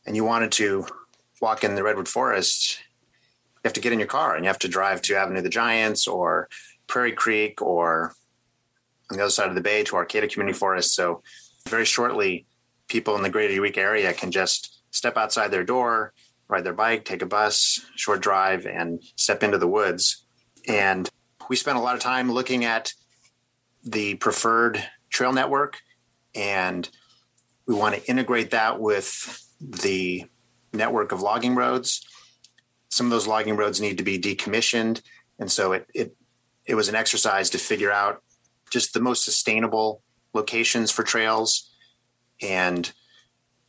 and 0.05 0.15
you 0.15 0.23
wanted 0.23 0.51
to 0.53 0.85
walk 1.41 1.63
in 1.63 1.75
the 1.75 1.83
redwood 1.83 2.07
forest, 2.07 2.79
you 3.55 3.61
have 3.65 3.73
to 3.73 3.81
get 3.81 3.93
in 3.93 3.99
your 3.99 4.07
car 4.07 4.35
and 4.35 4.43
you 4.43 4.47
have 4.47 4.59
to 4.59 4.67
drive 4.67 5.01
to 5.03 5.15
Avenue 5.15 5.37
of 5.37 5.43
the 5.43 5.49
Giants 5.49 6.07
or 6.07 6.49
Prairie 6.87 7.11
Creek 7.11 7.61
or 7.61 8.13
on 9.09 9.17
the 9.17 9.23
other 9.23 9.31
side 9.31 9.49
of 9.49 9.55
the 9.55 9.61
bay 9.61 9.83
to 9.83 9.95
Arcata 9.95 10.27
Community 10.27 10.57
Forest. 10.57 10.95
So 10.95 11.21
very 11.67 11.85
shortly, 11.85 12.45
people 12.87 13.15
in 13.15 13.23
the 13.23 13.29
greater 13.29 13.53
Eureka 13.53 13.79
area 13.79 14.13
can 14.13 14.31
just 14.31 14.81
step 14.91 15.17
outside 15.17 15.51
their 15.51 15.63
door, 15.63 16.13
ride 16.47 16.63
their 16.63 16.73
bike, 16.73 17.05
take 17.05 17.21
a 17.21 17.25
bus, 17.25 17.79
short 17.95 18.21
drive, 18.21 18.65
and 18.65 19.01
step 19.15 19.43
into 19.43 19.57
the 19.57 19.67
woods. 19.67 20.25
And 20.67 21.09
we 21.49 21.55
spent 21.55 21.77
a 21.77 21.81
lot 21.81 21.95
of 21.95 22.01
time 22.01 22.31
looking 22.31 22.65
at 22.65 22.93
the 23.83 24.15
preferred 24.15 24.83
trail 25.09 25.33
network 25.33 25.79
and 26.33 26.89
we 27.65 27.75
want 27.75 27.95
to 27.95 28.09
integrate 28.09 28.51
that 28.51 28.79
with 28.79 29.47
the 29.59 30.25
network 30.73 31.11
of 31.11 31.21
logging 31.21 31.55
roads. 31.55 32.05
Some 32.89 33.07
of 33.07 33.11
those 33.11 33.27
logging 33.27 33.55
roads 33.55 33.79
need 33.79 33.97
to 33.97 34.03
be 34.03 34.19
decommissioned. 34.19 35.01
And 35.39 35.51
so 35.51 35.73
it, 35.73 35.87
it 35.93 36.15
it 36.65 36.75
was 36.75 36.89
an 36.89 36.95
exercise 36.95 37.49
to 37.51 37.57
figure 37.57 37.91
out 37.91 38.21
just 38.69 38.93
the 38.93 38.99
most 38.99 39.25
sustainable 39.25 40.01
locations 40.33 40.91
for 40.91 41.03
trails 41.03 41.69
and 42.41 42.91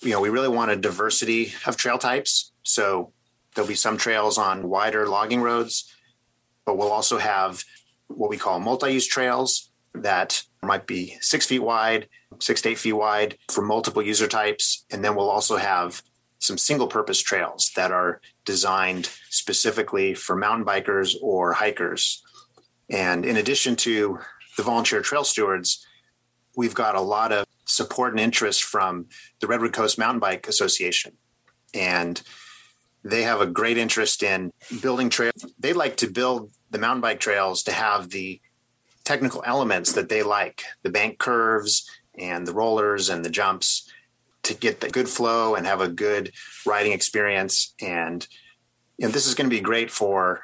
you 0.00 0.11
know 0.11 0.21
we 0.21 0.28
really 0.28 0.49
want 0.49 0.71
a 0.71 0.76
diversity 0.76 1.52
of 1.66 1.76
trail 1.76 1.99
types 1.99 2.52
so 2.62 3.12
there'll 3.54 3.69
be 3.69 3.75
some 3.75 3.97
trails 3.97 4.38
on 4.38 4.69
wider 4.69 5.09
logging 5.09 5.40
roads 5.40 5.92
but 6.64 6.78
we'll 6.78 6.92
also 6.92 7.19
have 7.19 7.64
what 8.07 8.31
we 8.31 8.37
call 8.37 8.61
multi-use 8.61 9.07
trails 9.07 9.72
that 9.94 10.42
might 10.62 10.87
be 10.87 11.16
six 11.20 11.46
feet 11.46 11.62
wide 11.62 12.08
six 12.38 12.62
to 12.62 12.70
eight 12.70 12.78
feet 12.78 12.92
wide 12.92 13.37
for 13.50 13.62
multiple 13.62 14.02
user 14.02 14.26
types 14.26 14.84
and 14.90 15.04
then 15.04 15.14
we'll 15.14 15.30
also 15.30 15.56
have 15.56 16.02
some 16.38 16.58
single 16.58 16.88
purpose 16.88 17.20
trails 17.20 17.70
that 17.76 17.92
are 17.92 18.20
designed 18.44 19.08
specifically 19.30 20.14
for 20.14 20.34
mountain 20.34 20.66
bikers 20.66 21.14
or 21.20 21.52
hikers 21.52 22.22
and 22.92 23.25
in 23.25 23.37
addition 23.37 23.76
to 23.76 24.18
the 24.56 24.62
volunteer 24.62 25.00
trail 25.00 25.25
stewards, 25.25 25.87
we've 26.56 26.75
got 26.75 26.94
a 26.94 27.00
lot 27.00 27.32
of 27.32 27.46
support 27.64 28.12
and 28.12 28.20
interest 28.20 28.64
from 28.64 29.06
the 29.40 29.46
Redwood 29.46 29.72
Coast 29.72 29.99
Mountain 29.99 30.20
Bike 30.20 30.46
Association. 30.46 31.16
And 31.75 32.20
they 33.02 33.22
have 33.22 33.40
a 33.40 33.46
great 33.46 33.78
interest 33.78 34.22
in 34.22 34.52
building 34.82 35.08
trails. 35.08 35.46
They 35.58 35.72
like 35.72 35.96
to 35.99 36.11
build 36.11 36.52
the 36.70 36.78
mountain 36.78 37.00
bike 37.00 37.20
trails 37.20 37.62
to 37.64 37.72
have 37.72 38.11
the 38.11 38.40
technical 39.04 39.42
elements 39.47 39.92
that 39.92 40.09
they 40.09 40.23
like 40.23 40.62
the 40.82 40.90
bank 40.90 41.18
curves 41.18 41.88
and 42.18 42.47
the 42.47 42.52
rollers 42.52 43.09
and 43.09 43.25
the 43.25 43.30
jumps 43.30 43.90
to 44.42 44.54
get 44.54 44.80
the 44.80 44.90
good 44.90 45.09
flow 45.09 45.54
and 45.54 45.66
have 45.66 45.80
a 45.80 45.88
good 45.88 46.32
riding 46.66 46.92
experience. 46.92 47.75
And 47.80 48.26
you 48.99 49.06
know, 49.06 49.12
this 49.12 49.26
is 49.26 49.35
going 49.35 49.49
to 49.49 49.56
be 49.56 49.61
great 49.61 49.90
for 49.90 50.42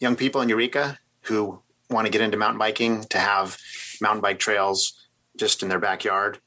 young 0.00 0.16
people 0.16 0.40
in 0.40 0.48
Eureka 0.48 0.98
who 1.22 1.60
want 1.90 2.06
to 2.06 2.12
get 2.12 2.20
into 2.20 2.36
mountain 2.36 2.58
biking 2.58 3.04
to 3.04 3.18
have 3.18 3.56
mountain 4.00 4.20
bike 4.20 4.38
trails 4.38 5.06
just 5.36 5.62
in 5.62 5.68
their 5.68 5.78
backyard. 5.78 6.38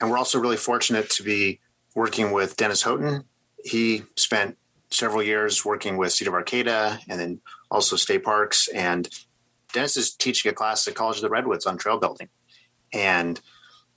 And 0.00 0.10
we're 0.10 0.18
also 0.18 0.40
really 0.40 0.56
fortunate 0.56 1.08
to 1.10 1.22
be 1.22 1.60
working 1.94 2.32
with 2.32 2.56
Dennis 2.56 2.82
Houghton. 2.82 3.24
He 3.64 4.02
spent 4.16 4.58
several 4.90 5.22
years 5.22 5.64
working 5.64 5.96
with 5.96 6.12
City 6.12 6.28
of 6.28 6.34
Arcata 6.34 7.00
and 7.08 7.20
then 7.20 7.40
also 7.70 7.96
state 7.96 8.24
parks. 8.24 8.68
And 8.68 9.08
Dennis 9.74 9.96
is 9.96 10.14
teaching 10.14 10.50
a 10.50 10.54
class 10.54 10.86
at 10.86 10.94
College 10.94 11.16
of 11.16 11.22
the 11.22 11.28
Redwoods 11.28 11.66
on 11.66 11.76
trail 11.76 11.98
building. 11.98 12.28
And 12.92 13.38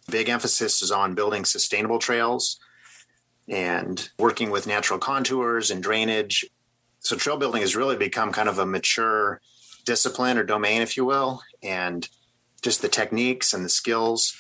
big 0.10 0.28
emphasis 0.28 0.82
is 0.82 0.92
on 0.92 1.14
building 1.14 1.46
sustainable 1.46 2.00
trails 2.00 2.60
and 3.48 4.10
working 4.18 4.50
with 4.50 4.68
natural 4.68 5.00
contours 5.00 5.70
and 5.70 5.82
drainage. 5.82 6.46
So 7.00 7.16
trail 7.16 7.38
building 7.38 7.62
has 7.62 7.76
really 7.76 7.96
become 7.96 8.32
kind 8.32 8.50
of 8.50 8.58
a 8.58 8.66
mature 8.66 9.40
discipline 9.86 10.38
or 10.40 10.44
domain, 10.44 10.82
if 10.82 10.98
you 10.98 11.06
will, 11.06 11.42
and 11.62 12.10
just 12.64 12.82
the 12.82 12.90
techniques 12.90 13.54
and 13.54 13.64
the 13.64 13.70
skills. 13.70 14.36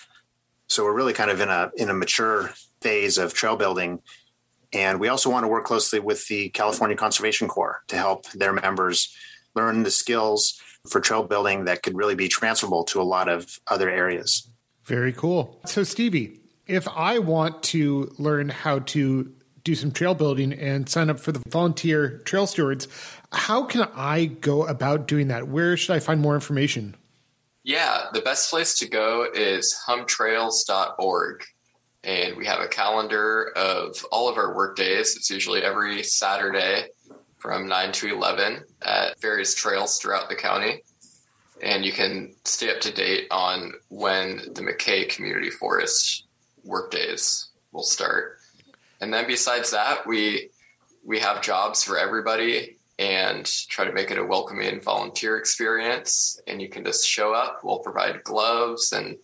So 0.67 0.84
we're 0.84 0.96
really 0.96 1.13
kind 1.13 1.29
of 1.29 1.39
in 1.39 1.50
a 1.50 1.72
in 1.77 1.89
a 1.89 1.94
mature 1.94 2.51
phase 2.82 3.20
of 3.20 3.36
trail 3.36 3.56
building. 3.56 4.00
And 4.74 5.00
we 5.00 5.08
also 5.08 5.29
want 5.29 5.44
to 5.44 5.48
work 5.48 5.65
closely 5.65 6.00
with 6.00 6.27
the 6.27 6.50
California 6.50 6.98
Conservation 6.98 7.48
Corps 7.48 7.84
to 7.88 7.96
help 7.96 8.29
their 8.32 8.51
members 8.51 9.15
learn 9.56 9.84
the 9.84 9.91
skills 9.91 10.62
for 10.89 11.00
trail 11.00 11.24
building 11.24 11.65
that 11.65 11.84
could 11.84 11.96
really 11.96 12.15
be 12.15 12.27
transferable 12.27 12.84
to 12.86 13.01
a 13.01 13.03
lot 13.03 13.29
of 13.29 13.60
other 13.67 13.89
areas. 13.89 14.48
Very 14.84 15.13
cool. 15.13 15.60
So, 15.65 15.84
Stevie, 15.84 16.39
if 16.65 16.88
I 16.88 17.20
want 17.20 17.63
to 17.63 18.13
learn 18.17 18.50
how 18.50 18.79
to 18.79 19.34
do 19.63 19.75
some 19.75 19.91
trail 19.91 20.15
building 20.15 20.53
and 20.53 20.88
sign 20.88 21.10
up 21.10 21.20
for 21.20 21.34
the 21.34 21.44
volunteer 21.50 22.20
trail 22.20 22.48
stewards, 22.48 22.88
how 23.34 23.63
can 23.63 23.88
I 23.94 24.25
go 24.25 24.65
about 24.65 25.08
doing 25.08 25.27
that? 25.27 25.50
Where 25.50 25.75
should 25.75 25.94
I 25.94 26.00
find 26.00 26.22
more 26.22 26.36
information? 26.36 26.96
Yeah, 27.63 28.06
the 28.13 28.22
best 28.22 28.50
place 28.50 28.75
to 28.75 28.88
go 28.88 29.27
is 29.34 29.77
humtrails.org. 29.86 31.44
And 32.03 32.38
we 32.38 32.46
have 32.46 32.62
a 32.62 32.67
calendar 32.70 33.51
of 33.58 34.06
all 34.10 34.29
of 34.29 34.38
our 34.38 34.56
work 34.56 34.77
days. 34.77 35.17
It's 35.17 35.29
usually 35.29 35.63
every 35.63 36.01
Saturday 36.03 36.88
from 37.38 37.67
9 37.67 37.91
to 37.94 38.13
11 38.13 38.63
at 38.82 39.20
various 39.20 39.56
trails 39.56 40.00
throughout 40.00 40.29
the 40.29 40.36
county. 40.36 40.84
And 41.62 41.86
you 41.86 41.91
can 41.91 42.36
stay 42.44 42.70
up 42.72 42.82
to 42.82 42.94
date 42.94 43.27
on 43.32 43.74
when 43.89 44.38
the 44.53 44.62
McKay 44.62 45.10
Community 45.10 45.50
Forest 45.50 46.25
work 46.63 46.91
days 46.91 47.50
will 47.72 47.84
start. 47.84 48.38
And 49.01 49.13
then 49.13 49.27
besides 49.27 49.72
that, 49.72 50.06
we 50.06 50.50
we 51.06 51.20
have 51.20 51.41
jobs 51.41 51.84
for 51.84 51.98
everybody 51.98 52.77
and 53.00 53.46
try 53.70 53.86
to 53.86 53.94
make 53.94 54.12
it 54.12 54.17
a 54.17 54.25
welcoming 54.25 54.82
volunteer 54.82 55.38
experience. 55.38 56.39
And 56.48 56.62
you 56.62 56.70
can 56.70 56.84
just 56.84 57.08
show 57.08 57.34
up. 57.34 57.62
We'll 57.63 57.79
provide 57.79 58.24
gloves 58.24 58.91
and 58.91 59.17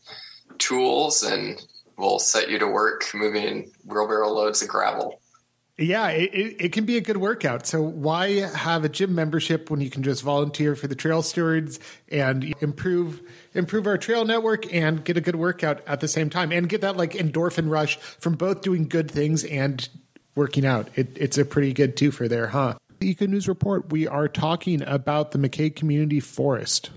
tools, 0.60 1.24
and 1.24 1.62
we'll 1.98 2.20
set 2.20 2.50
you 2.50 2.60
to 2.60 2.68
work 2.68 3.06
moving 3.14 3.72
wheelbarrow 3.86 4.30
loads 4.30 4.62
of 4.62 4.70
gravel. 4.70 5.20
Yeah, 5.78 6.10
it, 6.10 6.56
it, 6.60 6.72
can 6.72 6.86
be 6.86 6.98
a 6.98 7.02
good 7.02 7.18
workout. 7.18 7.66
So 7.66 7.82
why 7.82 8.42
have 8.42 8.86
a 8.86 8.90
gym 8.90 9.16
membership 9.16 9.72
when 9.72 9.82
you 9.82 9.90
can 9.90 10.04
just 10.04 10.22
volunteer 10.22 10.76
for 10.76 10.88
the 10.88 10.94
trail 10.94 11.24
stewards 11.24 11.80
and 12.10 12.54
improve 12.62 13.22
improve 13.56 13.88
our 13.88 13.98
trail 13.98 14.24
network 14.24 14.72
and 14.72 15.04
get 15.04 15.18
a 15.18 15.22
good 15.22 15.36
workout 15.36 15.82
at 15.88 16.00
the 16.00 16.08
same 16.08 16.30
time 16.30 16.52
and 16.52 16.70
get 16.70 16.82
that 16.82 16.96
like 16.96 17.14
endorphin 17.14 17.72
rush 17.72 17.98
from 17.98 18.34
both 18.34 18.62
doing 18.62 18.88
good 18.88 19.10
things 19.10 19.44
and 19.46 19.90
working 20.36 20.64
out. 20.64 20.90
It, 20.96 21.18
it's 21.20 21.40
a 21.40 21.46
pretty 21.46 21.74
good 21.74 21.98
twofer 21.98 22.30
there, 22.30 22.48
huh? 22.48 22.76
The 23.00 23.10
Eco 23.10 23.26
News 23.26 23.48
Report, 23.48 23.92
we 23.92 24.08
are 24.08 24.28
talking 24.28 24.84
about 24.84 25.32
the 25.32 25.40
McKay 25.40 25.76
Community 25.76 26.20
Forest. 26.20 26.92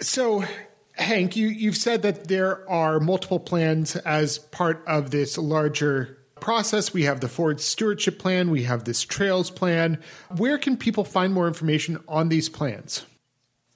So, 0.00 0.44
Hank, 0.92 1.36
you, 1.36 1.48
you've 1.48 1.76
said 1.76 2.02
that 2.02 2.28
there 2.28 2.68
are 2.68 2.98
multiple 2.98 3.38
plans 3.38 3.94
as 3.96 4.38
part 4.38 4.82
of 4.86 5.10
this 5.10 5.36
larger 5.36 6.15
process. 6.46 6.94
We 6.94 7.02
have 7.02 7.18
the 7.18 7.28
Forest 7.28 7.66
Stewardship 7.66 8.20
Plan, 8.20 8.52
we 8.52 8.62
have 8.62 8.84
this 8.84 9.02
Trails 9.02 9.50
Plan. 9.50 9.98
Where 10.36 10.58
can 10.58 10.76
people 10.76 11.02
find 11.02 11.34
more 11.34 11.48
information 11.48 11.98
on 12.06 12.28
these 12.28 12.48
plans? 12.48 13.04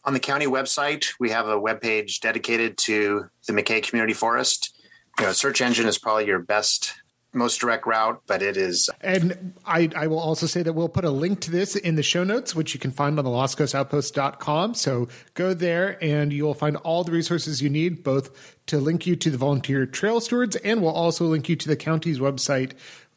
On 0.05 0.13
the 0.13 0.21
county 0.21 0.47
website, 0.47 1.09
we 1.19 1.31
have 1.31 1.49
a 1.49 1.57
webpage 1.57 2.21
dedicated 2.21 2.79
to 2.79 3.25
the 3.49 3.53
McKay 3.53 3.83
Community 3.83 4.15
Forest. 4.15 4.73
You 5.19 5.27
know, 5.27 5.33
search 5.33 5.61
engine 5.61 5.89
is 5.89 5.99
probably 5.99 6.27
your 6.27 6.39
best 6.39 6.95
most 7.33 7.61
direct 7.61 7.87
route, 7.87 8.21
but 8.27 8.43
it 8.43 8.57
is. 8.57 8.91
And 9.01 9.55
I, 9.65 9.89
I 9.95 10.07
will 10.07 10.19
also 10.19 10.47
say 10.47 10.63
that 10.63 10.73
we'll 10.73 10.89
put 10.89 11.05
a 11.05 11.11
link 11.11 11.41
to 11.43 11.51
this 11.51 11.77
in 11.77 11.95
the 11.95 12.03
show 12.03 12.25
notes, 12.25 12.55
which 12.55 12.75
you 12.75 12.81
can 12.81 12.91
find 12.91 13.19
on 13.19 13.25
the 13.25 13.31
lostcoastoutpost.com. 13.31 14.75
So 14.75 15.09
go 15.35 15.55
there 15.55 16.03
and 16.03 16.33
you 16.33 16.45
will 16.45 16.55
find 16.55 16.77
all 16.79 17.05
the 17.05 17.13
resources 17.13 17.63
you 17.63 17.71
need, 17.71 18.03
both 18.03 18.57
to 18.67 18.79
link 18.79 19.07
you 19.07 19.17
to 19.17 19.31
the 19.31 19.39
volunteer 19.39 19.87
trail 19.87 20.21
stewards, 20.21 20.57
and 20.57 20.83
we'll 20.83 20.93
also 20.93 21.25
link 21.27 21.49
you 21.49 21.57
to 21.57 21.69
the 21.69 21.77
county's 21.77 22.19
website 22.19 22.73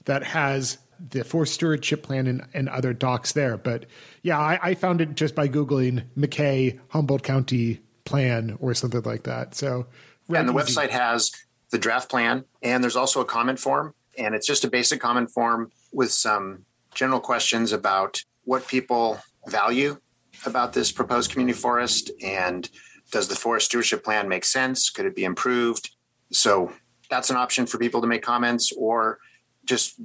that 0.05 0.23
has 0.23 0.77
the 1.09 1.23
forest 1.23 1.53
stewardship 1.53 2.03
plan 2.03 2.27
and, 2.27 2.45
and 2.53 2.69
other 2.69 2.93
docs 2.93 3.33
there. 3.33 3.57
But 3.57 3.85
yeah, 4.21 4.39
I, 4.39 4.59
I 4.61 4.73
found 4.75 5.01
it 5.01 5.15
just 5.15 5.35
by 5.35 5.47
Googling 5.47 6.05
McKay 6.17 6.79
Humboldt 6.89 7.23
County 7.23 7.81
plan 8.05 8.57
or 8.59 8.73
something 8.73 9.01
like 9.03 9.23
that. 9.23 9.55
So, 9.55 9.87
and 10.29 10.47
the 10.47 10.53
easy. 10.53 10.73
website 10.73 10.89
has 10.89 11.31
the 11.71 11.77
draft 11.77 12.09
plan, 12.09 12.45
and 12.61 12.83
there's 12.83 12.95
also 12.95 13.19
a 13.21 13.25
comment 13.25 13.59
form 13.59 13.93
and 14.17 14.35
it's 14.35 14.47
just 14.47 14.63
a 14.63 14.69
basic 14.69 14.99
comment 14.99 15.29
form 15.31 15.71
with 15.91 16.11
some 16.11 16.65
general 16.93 17.19
questions 17.19 17.71
about 17.71 18.21
what 18.45 18.67
people 18.67 19.19
value 19.47 19.97
about 20.45 20.73
this 20.73 20.91
proposed 20.91 21.31
community 21.31 21.57
forest 21.57 22.11
and 22.21 22.69
Does 23.11 23.27
the 23.27 23.35
forest 23.35 23.67
stewardship 23.67 24.03
plan 24.03 24.27
make 24.27 24.43
sense? 24.43 24.89
Could 24.89 25.05
it 25.05 25.15
be 25.15 25.23
improved? 25.23 25.91
So 26.31 26.71
that's 27.11 27.29
an 27.29 27.35
option 27.35 27.67
for 27.67 27.77
people 27.77 28.01
to 28.01 28.07
make 28.07 28.23
comments 28.23 28.71
or 28.75 29.19
just 29.65 29.99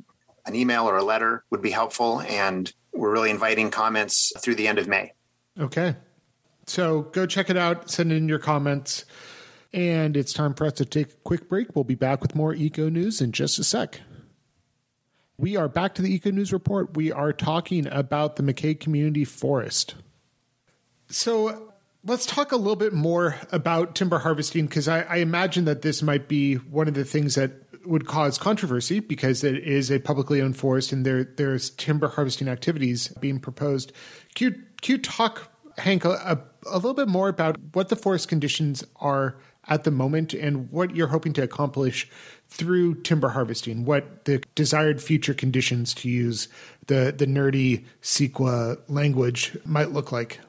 an 0.44 0.54
email 0.54 0.88
or 0.88 0.98
a 0.98 1.02
letter 1.02 1.42
would 1.50 1.62
be 1.62 1.70
helpful. 1.70 2.20
And 2.20 2.70
we're 2.92 3.10
really 3.10 3.30
inviting 3.30 3.70
comments 3.70 4.30
through 4.38 4.56
the 4.56 4.68
end 4.68 4.78
of 4.78 4.88
May. 4.88 5.12
Okay. 5.58 5.96
So 6.66 7.02
go 7.02 7.24
check 7.24 7.48
it 7.48 7.56
out, 7.56 7.90
send 7.90 8.12
in 8.12 8.28
your 8.28 8.38
comments. 8.38 9.06
And 9.72 10.16
it's 10.16 10.32
time 10.32 10.54
for 10.54 10.66
us 10.66 10.74
to 10.74 10.84
take 10.84 11.08
a 11.08 11.16
quick 11.24 11.48
break. 11.48 11.74
We'll 11.74 11.84
be 11.84 11.94
back 11.94 12.22
with 12.22 12.34
more 12.34 12.54
eco 12.54 12.88
news 12.88 13.20
in 13.20 13.32
just 13.32 13.58
a 13.58 13.64
sec. 13.64 14.00
We 15.40 15.56
are 15.56 15.68
back 15.68 15.94
to 15.94 16.02
the 16.02 16.12
Eco 16.12 16.32
News 16.32 16.52
Report. 16.52 16.96
We 16.96 17.12
are 17.12 17.32
talking 17.32 17.86
about 17.86 18.34
the 18.34 18.42
McKay 18.42 18.78
Community 18.78 19.24
Forest. 19.24 19.94
So 21.08 21.74
let's 22.04 22.26
talk 22.26 22.50
a 22.50 22.56
little 22.56 22.74
bit 22.74 22.92
more 22.92 23.36
about 23.52 23.94
timber 23.94 24.18
harvesting 24.18 24.66
because 24.66 24.88
I, 24.88 25.02
I, 25.02 25.16
imagine 25.16 25.64
that 25.66 25.82
this 25.82 26.02
might 26.02 26.26
be 26.26 26.56
one 26.56 26.88
of 26.88 26.94
the 26.94 27.04
things 27.04 27.36
that 27.36 27.52
would 27.86 28.06
cause 28.06 28.36
controversy 28.36 28.98
because 28.98 29.44
it 29.44 29.58
is 29.58 29.92
a 29.92 30.00
publicly 30.00 30.42
owned 30.42 30.56
forest 30.56 30.90
and 30.90 31.06
there 31.06 31.22
there's 31.22 31.70
timber 31.70 32.08
harvesting 32.08 32.48
activities 32.48 33.08
being 33.20 33.38
proposed. 33.38 33.92
Can 34.34 34.48
you, 34.48 34.62
can 34.82 34.96
you 34.96 34.98
talk, 34.98 35.52
Hank, 35.78 36.04
a, 36.04 36.42
a 36.66 36.76
little 36.76 36.94
bit 36.94 37.08
more 37.08 37.28
about 37.28 37.58
what 37.74 37.90
the 37.90 37.96
forest 37.96 38.28
conditions 38.28 38.84
are 38.96 39.38
at 39.68 39.84
the 39.84 39.90
moment 39.90 40.34
and 40.34 40.70
what 40.70 40.96
you're 40.96 41.08
hoping 41.08 41.32
to 41.34 41.42
accomplish 41.42 42.08
through 42.48 42.94
timber 43.02 43.28
harvesting, 43.28 43.84
what 43.84 44.24
the 44.24 44.42
desired 44.54 45.02
future 45.02 45.34
conditions 45.34 45.92
to 45.94 46.08
use 46.08 46.48
the, 46.86 47.14
the 47.16 47.26
nerdy 47.26 47.84
CEQA 48.02 48.78
language 48.88 49.56
might 49.64 49.92
look 49.92 50.10
like. 50.10 50.40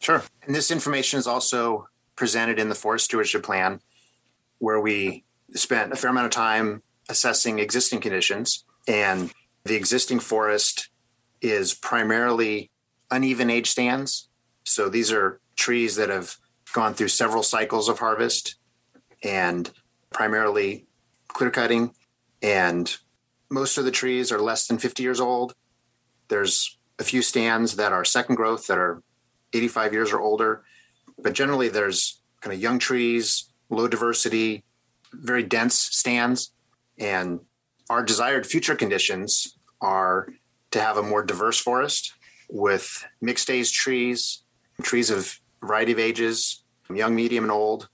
Sure. 0.00 0.22
And 0.44 0.54
this 0.54 0.70
information 0.70 1.18
is 1.18 1.28
also 1.28 1.86
presented 2.16 2.58
in 2.58 2.68
the 2.68 2.74
Forest 2.74 3.04
Stewardship 3.06 3.44
Plan, 3.44 3.80
where 4.58 4.80
we 4.80 5.24
spent 5.54 5.92
a 5.92 5.96
fair 5.96 6.10
amount 6.10 6.26
of 6.26 6.32
time 6.32 6.82
assessing 7.08 7.60
existing 7.60 8.00
conditions. 8.00 8.64
And 8.88 9.32
the 9.64 9.76
existing 9.76 10.18
forest 10.18 10.88
is 11.40 11.74
primarily 11.74 12.70
uneven 13.10 13.50
age 13.50 13.70
stands. 13.70 14.28
So 14.64 14.88
these 14.88 15.12
are 15.12 15.40
trees 15.54 15.96
that 15.96 16.08
have 16.08 16.36
gone 16.72 16.94
through 16.94 17.08
several 17.08 17.42
cycles 17.42 17.88
of 17.88 17.98
harvest 17.98 18.56
and 19.22 19.70
primarily 20.12 20.86
clear 21.28 21.50
cutting. 21.50 21.94
And 22.42 22.94
most 23.50 23.78
of 23.78 23.84
the 23.84 23.90
trees 23.90 24.32
are 24.32 24.40
less 24.40 24.66
than 24.66 24.78
50 24.78 25.02
years 25.02 25.20
old. 25.20 25.54
There's 26.28 26.78
a 26.98 27.04
few 27.04 27.22
stands 27.22 27.76
that 27.76 27.92
are 27.92 28.04
second 28.04 28.36
growth 28.36 28.66
that 28.66 28.78
are 28.78 29.02
85 29.52 29.92
years 29.92 30.12
or 30.12 30.20
older. 30.20 30.64
But 31.18 31.34
generally, 31.34 31.68
there's 31.68 32.20
kind 32.40 32.54
of 32.54 32.60
young 32.60 32.78
trees, 32.78 33.52
low 33.70 33.88
diversity, 33.88 34.64
very 35.12 35.42
dense 35.42 35.78
stands. 35.78 36.52
And 36.98 37.40
our 37.90 38.02
desired 38.02 38.46
future 38.46 38.74
conditions 38.74 39.58
are 39.80 40.28
to 40.70 40.80
have 40.80 40.96
a 40.96 41.02
more 41.02 41.22
diverse 41.22 41.58
forest 41.58 42.14
with 42.48 43.04
mixed 43.20 43.50
age 43.50 43.72
trees, 43.72 44.42
trees 44.82 45.10
of 45.10 45.38
variety 45.62 45.92
of 45.92 45.98
ages, 45.98 46.61
young, 46.96 47.14
medium, 47.14 47.44
and 47.44 47.52
old. 47.52 47.88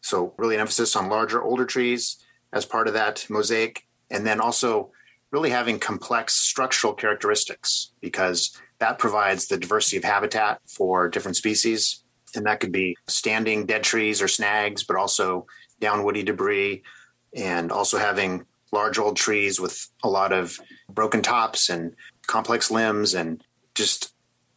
So, 0.00 0.34
really, 0.36 0.54
an 0.54 0.60
emphasis 0.60 0.96
on 0.96 1.08
larger, 1.08 1.42
older 1.42 1.66
trees 1.66 2.18
as 2.52 2.64
part 2.64 2.88
of 2.88 2.94
that 2.94 3.26
mosaic. 3.28 3.84
And 4.10 4.26
then 4.26 4.40
also, 4.40 4.92
really 5.30 5.50
having 5.50 5.78
complex 5.78 6.34
structural 6.34 6.94
characteristics 6.94 7.92
because 8.00 8.56
that 8.78 8.98
provides 8.98 9.46
the 9.46 9.58
diversity 9.58 9.96
of 9.96 10.04
habitat 10.04 10.60
for 10.66 11.08
different 11.08 11.36
species. 11.36 12.02
And 12.34 12.46
that 12.46 12.60
could 12.60 12.72
be 12.72 12.96
standing 13.06 13.66
dead 13.66 13.82
trees 13.82 14.22
or 14.22 14.28
snags, 14.28 14.84
but 14.84 14.96
also 14.96 15.46
down 15.80 16.04
woody 16.04 16.22
debris, 16.22 16.82
and 17.34 17.70
also 17.70 17.98
having 17.98 18.44
large 18.72 18.98
old 18.98 19.16
trees 19.16 19.60
with 19.60 19.88
a 20.02 20.08
lot 20.08 20.32
of 20.32 20.58
broken 20.90 21.22
tops 21.22 21.68
and 21.68 21.94
complex 22.26 22.70
limbs 22.70 23.14
and 23.14 23.42
just 23.74 24.12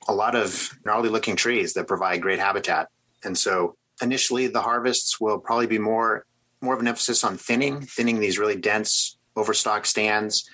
a 0.07 0.13
lot 0.13 0.35
of 0.35 0.77
gnarly 0.85 1.09
looking 1.09 1.35
trees 1.35 1.73
that 1.73 1.87
provide 1.87 2.21
great 2.21 2.39
habitat. 2.39 2.89
And 3.23 3.37
so 3.37 3.75
initially 4.01 4.47
the 4.47 4.61
harvests 4.61 5.19
will 5.19 5.39
probably 5.39 5.67
be 5.67 5.79
more 5.79 6.25
more 6.61 6.75
of 6.75 6.79
an 6.79 6.87
emphasis 6.87 7.23
on 7.23 7.37
thinning, 7.37 7.81
thinning 7.81 8.19
these 8.19 8.37
really 8.37 8.55
dense 8.55 9.17
overstock 9.35 9.85
stands, 9.85 10.47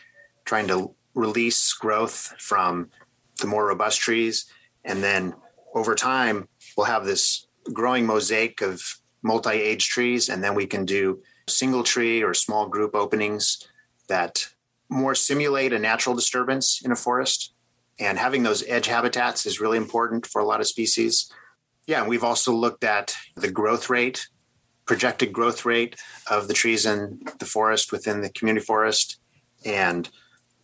trying 0.45 0.67
to 0.67 0.95
release 1.13 1.73
growth 1.73 2.33
from 2.39 2.89
the 3.41 3.47
more 3.47 3.65
robust 3.65 3.99
trees. 3.99 4.45
And 4.85 5.03
then 5.03 5.33
over 5.73 5.95
time, 5.95 6.47
we'll 6.75 6.85
have 6.85 7.05
this 7.05 7.47
growing 7.73 8.05
mosaic 8.05 8.61
of 8.61 8.81
multi 9.21 9.51
age 9.51 9.89
trees. 9.89 10.29
And 10.29 10.43
then 10.43 10.55
we 10.55 10.65
can 10.65 10.85
do 10.85 11.21
single 11.47 11.83
tree 11.83 12.23
or 12.23 12.33
small 12.33 12.67
group 12.67 12.95
openings 12.95 13.67
that 14.07 14.47
more 14.89 15.15
simulate 15.15 15.73
a 15.73 15.79
natural 15.79 16.15
disturbance 16.15 16.81
in 16.83 16.91
a 16.91 16.95
forest. 16.95 17.53
And 17.99 18.17
having 18.17 18.43
those 18.43 18.63
edge 18.67 18.87
habitats 18.87 19.45
is 19.45 19.59
really 19.59 19.77
important 19.77 20.25
for 20.25 20.39
a 20.39 20.45
lot 20.45 20.61
of 20.61 20.67
species. 20.67 21.31
Yeah, 21.87 22.05
we've 22.05 22.23
also 22.23 22.53
looked 22.53 22.83
at 22.83 23.15
the 23.35 23.49
growth 23.49 23.89
rate, 23.89 24.27
projected 24.85 25.31
growth 25.31 25.65
rate 25.65 25.95
of 26.29 26.49
the 26.49 26.53
trees 26.53 26.85
in 26.85 27.21
the 27.39 27.45
forest 27.45 27.93
within 27.93 28.21
the 28.21 28.29
community 28.29 28.65
forest. 28.65 29.19
And 29.65 30.09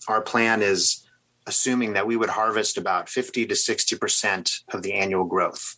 our 0.10 0.22
plan 0.22 0.62
is 0.62 1.08
assuming 1.48 1.94
that 1.94 2.08
we 2.08 2.18
would 2.18 2.30
harvest 2.30 2.78
about 2.78 3.10
50 3.10 3.46
to 3.48 3.54
60% 3.54 4.64
of 4.74 4.84
the 4.84 4.94
annual 4.94 5.24
growth, 5.24 5.78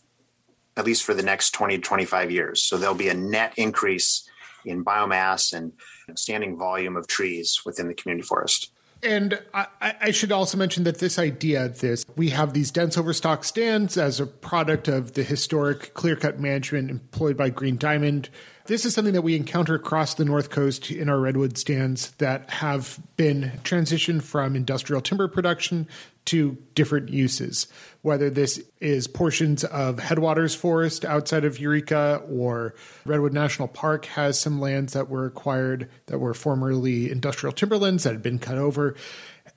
at 0.76 0.84
least 0.84 1.04
for 1.04 1.14
the 1.14 1.22
next 1.22 1.52
20 1.52 1.76
to 1.76 1.82
25 1.82 2.30
years. 2.30 2.62
So 2.64 2.76
there'll 2.76 2.96
be 2.96 3.08
a 3.08 3.14
net 3.14 3.54
increase 3.56 4.28
in 4.64 4.84
biomass 4.84 5.52
and 5.52 5.72
standing 6.18 6.58
volume 6.58 6.96
of 6.96 7.06
trees 7.06 7.60
within 7.64 7.86
the 7.86 7.94
community 7.94 8.26
forest. 8.26 8.72
And 9.02 9.40
I, 9.52 9.66
I, 9.80 10.10
should 10.10 10.32
also 10.32 10.56
mention 10.56 10.84
that 10.84 10.98
this 10.98 11.18
idea, 11.18 11.68
this 11.68 12.04
we 12.16 12.30
have 12.30 12.54
these 12.54 12.70
dense 12.70 12.96
overstock 12.96 13.44
stands 13.44 13.96
as 13.96 14.20
a 14.20 14.26
product 14.26 14.88
of 14.88 15.12
the 15.12 15.22
historic 15.22 15.92
clear 15.94 16.16
cut 16.16 16.40
management 16.40 16.90
employed 16.90 17.36
by 17.36 17.50
Green 17.50 17.76
Diamond. 17.76 18.30
This 18.66 18.84
is 18.84 18.94
something 18.94 19.14
that 19.14 19.22
we 19.22 19.36
encounter 19.36 19.74
across 19.74 20.14
the 20.14 20.24
North 20.24 20.50
Coast 20.50 20.90
in 20.90 21.08
our 21.08 21.20
redwood 21.20 21.58
stands 21.58 22.12
that 22.12 22.50
have 22.50 22.98
been 23.16 23.52
transitioned 23.62 24.22
from 24.22 24.56
industrial 24.56 25.02
timber 25.02 25.28
production 25.28 25.86
to 26.26 26.56
different 26.74 27.08
uses, 27.08 27.66
whether 28.02 28.28
this 28.30 28.62
is 28.80 29.06
portions 29.06 29.64
of 29.64 29.98
Headwaters 29.98 30.54
Forest 30.54 31.04
outside 31.04 31.44
of 31.44 31.58
Eureka 31.58 32.22
or 32.28 32.74
Redwood 33.04 33.32
National 33.32 33.68
Park 33.68 34.06
has 34.06 34.38
some 34.38 34.60
lands 34.60 34.92
that 34.92 35.08
were 35.08 35.26
acquired 35.26 35.88
that 36.06 36.18
were 36.18 36.34
formerly 36.34 37.10
industrial 37.10 37.52
timberlands 37.52 38.04
that 38.04 38.12
had 38.12 38.22
been 38.22 38.38
cut 38.38 38.58
over. 38.58 38.94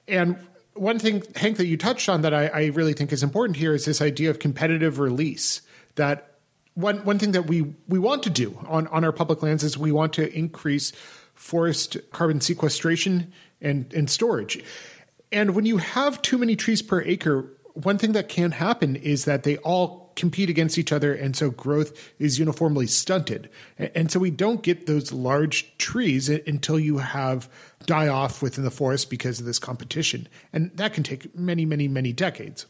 And 0.07 0.37
one 0.73 0.99
thing, 0.99 1.23
Hank, 1.35 1.57
that 1.57 1.65
you 1.65 1.77
touched 1.77 2.07
on 2.07 2.21
that 2.21 2.33
I, 2.33 2.47
I 2.47 2.65
really 2.67 2.93
think 2.93 3.11
is 3.11 3.23
important 3.23 3.57
here 3.57 3.73
is 3.73 3.85
this 3.85 4.01
idea 4.01 4.29
of 4.29 4.39
competitive 4.39 4.99
release 4.99 5.61
that 5.95 6.37
one 6.75 7.03
one 7.03 7.19
thing 7.19 7.33
that 7.33 7.47
we 7.47 7.73
we 7.87 7.99
want 7.99 8.23
to 8.23 8.29
do 8.29 8.57
on 8.67 8.87
on 8.87 9.03
our 9.03 9.11
public 9.11 9.43
lands 9.43 9.63
is 9.63 9.77
we 9.77 9.91
want 9.91 10.13
to 10.13 10.33
increase 10.33 10.93
forest 11.33 11.97
carbon 12.11 12.39
sequestration 12.39 13.33
and 13.61 13.93
and 13.93 14.09
storage. 14.09 14.63
And 15.31 15.55
when 15.55 15.65
you 15.65 15.77
have 15.77 16.21
too 16.21 16.37
many 16.37 16.55
trees 16.55 16.81
per 16.81 17.01
acre, 17.01 17.51
one 17.73 17.97
thing 17.97 18.13
that 18.13 18.29
can 18.29 18.51
happen 18.51 18.95
is 18.95 19.25
that 19.25 19.43
they 19.43 19.57
all 19.57 20.11
compete 20.15 20.49
against 20.49 20.77
each 20.77 20.91
other 20.91 21.13
and 21.13 21.33
so 21.33 21.49
growth 21.49 22.11
is 22.19 22.37
uniformly 22.37 22.87
stunted. 22.87 23.49
And 23.77 24.11
so 24.11 24.19
we 24.19 24.31
don't 24.31 24.61
get 24.61 24.85
those 24.85 25.13
large 25.13 25.77
trees 25.77 26.27
until 26.27 26.77
you 26.77 26.97
have 26.97 27.49
die 27.85 28.09
off 28.09 28.41
within 28.41 28.65
the 28.65 28.71
forest 28.71 29.09
because 29.09 29.39
of 29.39 29.45
this 29.45 29.59
competition. 29.59 30.27
And 30.51 30.75
that 30.75 30.93
can 30.93 31.03
take 31.03 31.33
many 31.35 31.65
many 31.65 31.87
many 31.87 32.11
decades. 32.11 32.65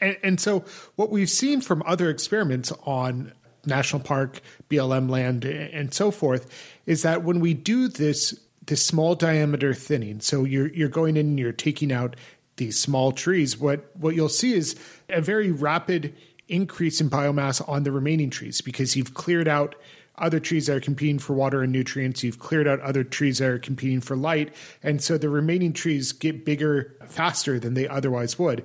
And, 0.00 0.16
and 0.22 0.40
so, 0.40 0.64
what 0.96 1.10
we've 1.10 1.30
seen 1.30 1.62
from 1.62 1.82
other 1.86 2.10
experiments 2.10 2.70
on 2.82 3.32
national 3.64 4.02
park, 4.02 4.42
BLM 4.68 5.08
land, 5.08 5.44
and 5.46 5.94
so 5.94 6.10
forth, 6.10 6.50
is 6.84 7.02
that 7.02 7.22
when 7.22 7.40
we 7.40 7.54
do 7.54 7.88
this 7.88 8.38
this 8.66 8.84
small 8.84 9.14
diameter 9.14 9.74
thinning, 9.74 10.20
so 10.20 10.44
you're 10.44 10.68
you're 10.68 10.88
going 10.88 11.16
in 11.16 11.26
and 11.26 11.38
you're 11.38 11.52
taking 11.52 11.92
out 11.92 12.16
these 12.56 12.78
small 12.78 13.12
trees, 13.12 13.58
what 13.58 13.90
what 13.96 14.14
you'll 14.14 14.28
see 14.28 14.54
is 14.54 14.76
a 15.08 15.20
very 15.20 15.50
rapid 15.50 16.14
increase 16.48 17.00
in 17.00 17.10
biomass 17.10 17.66
on 17.68 17.82
the 17.84 17.92
remaining 17.92 18.30
trees 18.30 18.60
because 18.60 18.96
you've 18.96 19.14
cleared 19.14 19.48
out 19.48 19.74
other 20.16 20.38
trees 20.38 20.66
that 20.66 20.76
are 20.76 20.80
competing 20.80 21.18
for 21.18 21.32
water 21.32 21.62
and 21.62 21.72
nutrients. 21.72 22.22
You've 22.22 22.38
cleared 22.38 22.68
out 22.68 22.78
other 22.80 23.02
trees 23.02 23.38
that 23.38 23.48
are 23.48 23.58
competing 23.58 24.00
for 24.00 24.14
light. 24.14 24.54
And 24.80 25.02
so 25.02 25.18
the 25.18 25.28
remaining 25.28 25.72
trees 25.72 26.12
get 26.12 26.44
bigger 26.44 26.94
faster 27.08 27.58
than 27.58 27.74
they 27.74 27.88
otherwise 27.88 28.38
would 28.38 28.64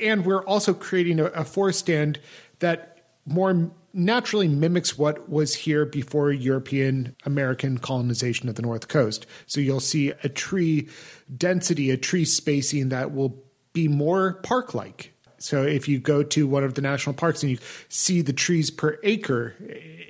and 0.00 0.24
we're 0.24 0.44
also 0.44 0.74
creating 0.74 1.20
a, 1.20 1.26
a 1.26 1.44
forest 1.44 1.80
stand 1.80 2.18
that 2.60 2.98
more 3.26 3.70
naturally 3.92 4.48
mimics 4.48 4.96
what 4.96 5.28
was 5.28 5.54
here 5.54 5.84
before 5.84 6.32
European 6.32 7.16
American 7.24 7.78
colonization 7.78 8.48
of 8.48 8.54
the 8.54 8.62
North 8.62 8.88
Coast. 8.88 9.26
So 9.46 9.60
you'll 9.60 9.80
see 9.80 10.12
a 10.22 10.28
tree 10.28 10.88
density, 11.36 11.90
a 11.90 11.96
tree 11.96 12.24
spacing 12.24 12.90
that 12.90 13.12
will 13.12 13.42
be 13.72 13.88
more 13.88 14.34
park 14.42 14.74
like. 14.74 15.12
So 15.38 15.62
if 15.62 15.88
you 15.88 15.98
go 15.98 16.22
to 16.22 16.46
one 16.46 16.64
of 16.64 16.74
the 16.74 16.82
national 16.82 17.14
parks 17.14 17.42
and 17.42 17.50
you 17.50 17.58
see 17.88 18.20
the 18.20 18.32
trees 18.32 18.70
per 18.70 18.98
acre, 19.02 19.54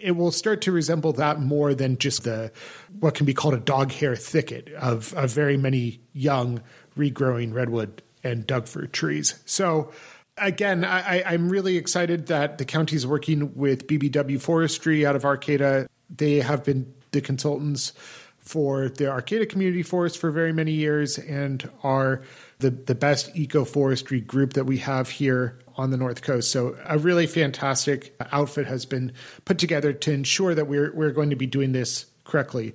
it 0.02 0.16
will 0.16 0.32
start 0.32 0.62
to 0.62 0.72
resemble 0.72 1.12
that 1.14 1.40
more 1.40 1.72
than 1.72 1.98
just 1.98 2.24
the 2.24 2.50
what 2.98 3.14
can 3.14 3.26
be 3.26 3.34
called 3.34 3.54
a 3.54 3.60
dog 3.60 3.92
hair 3.92 4.16
thicket 4.16 4.72
of, 4.74 5.14
of 5.14 5.30
very 5.30 5.56
many 5.56 6.00
young 6.12 6.60
regrowing 6.96 7.54
redwood 7.54 8.02
and 8.24 8.46
Dougfir 8.46 8.90
trees. 8.90 9.40
So 9.46 9.92
again, 10.40 10.84
I, 10.84 11.22
I'm 11.24 11.48
really 11.48 11.76
excited 11.76 12.26
that 12.26 12.58
the 12.58 12.64
county 12.64 12.96
is 12.96 13.06
working 13.06 13.54
with 13.54 13.86
BBW 13.86 14.40
Forestry 14.40 15.06
out 15.06 15.16
of 15.16 15.24
Arcata. 15.24 15.88
They 16.14 16.40
have 16.40 16.64
been 16.64 16.92
the 17.12 17.20
consultants 17.20 17.92
for 18.38 18.88
the 18.88 19.08
Arcata 19.08 19.46
Community 19.46 19.82
Forest 19.82 20.18
for 20.18 20.30
very 20.30 20.52
many 20.52 20.72
years 20.72 21.18
and 21.18 21.70
are 21.82 22.22
the, 22.58 22.70
the 22.70 22.94
best 22.94 23.30
eco 23.36 23.64
forestry 23.64 24.20
group 24.20 24.54
that 24.54 24.64
we 24.64 24.78
have 24.78 25.08
here 25.08 25.58
on 25.76 25.90
the 25.90 25.96
North 25.96 26.22
Coast. 26.22 26.50
So 26.50 26.76
a 26.84 26.98
really 26.98 27.26
fantastic 27.26 28.14
outfit 28.32 28.66
has 28.66 28.86
been 28.86 29.12
put 29.44 29.58
together 29.58 29.92
to 29.92 30.12
ensure 30.12 30.54
that 30.54 30.66
we're 30.66 30.92
we're 30.94 31.12
going 31.12 31.30
to 31.30 31.36
be 31.36 31.46
doing 31.46 31.72
this 31.72 32.06
correctly. 32.24 32.74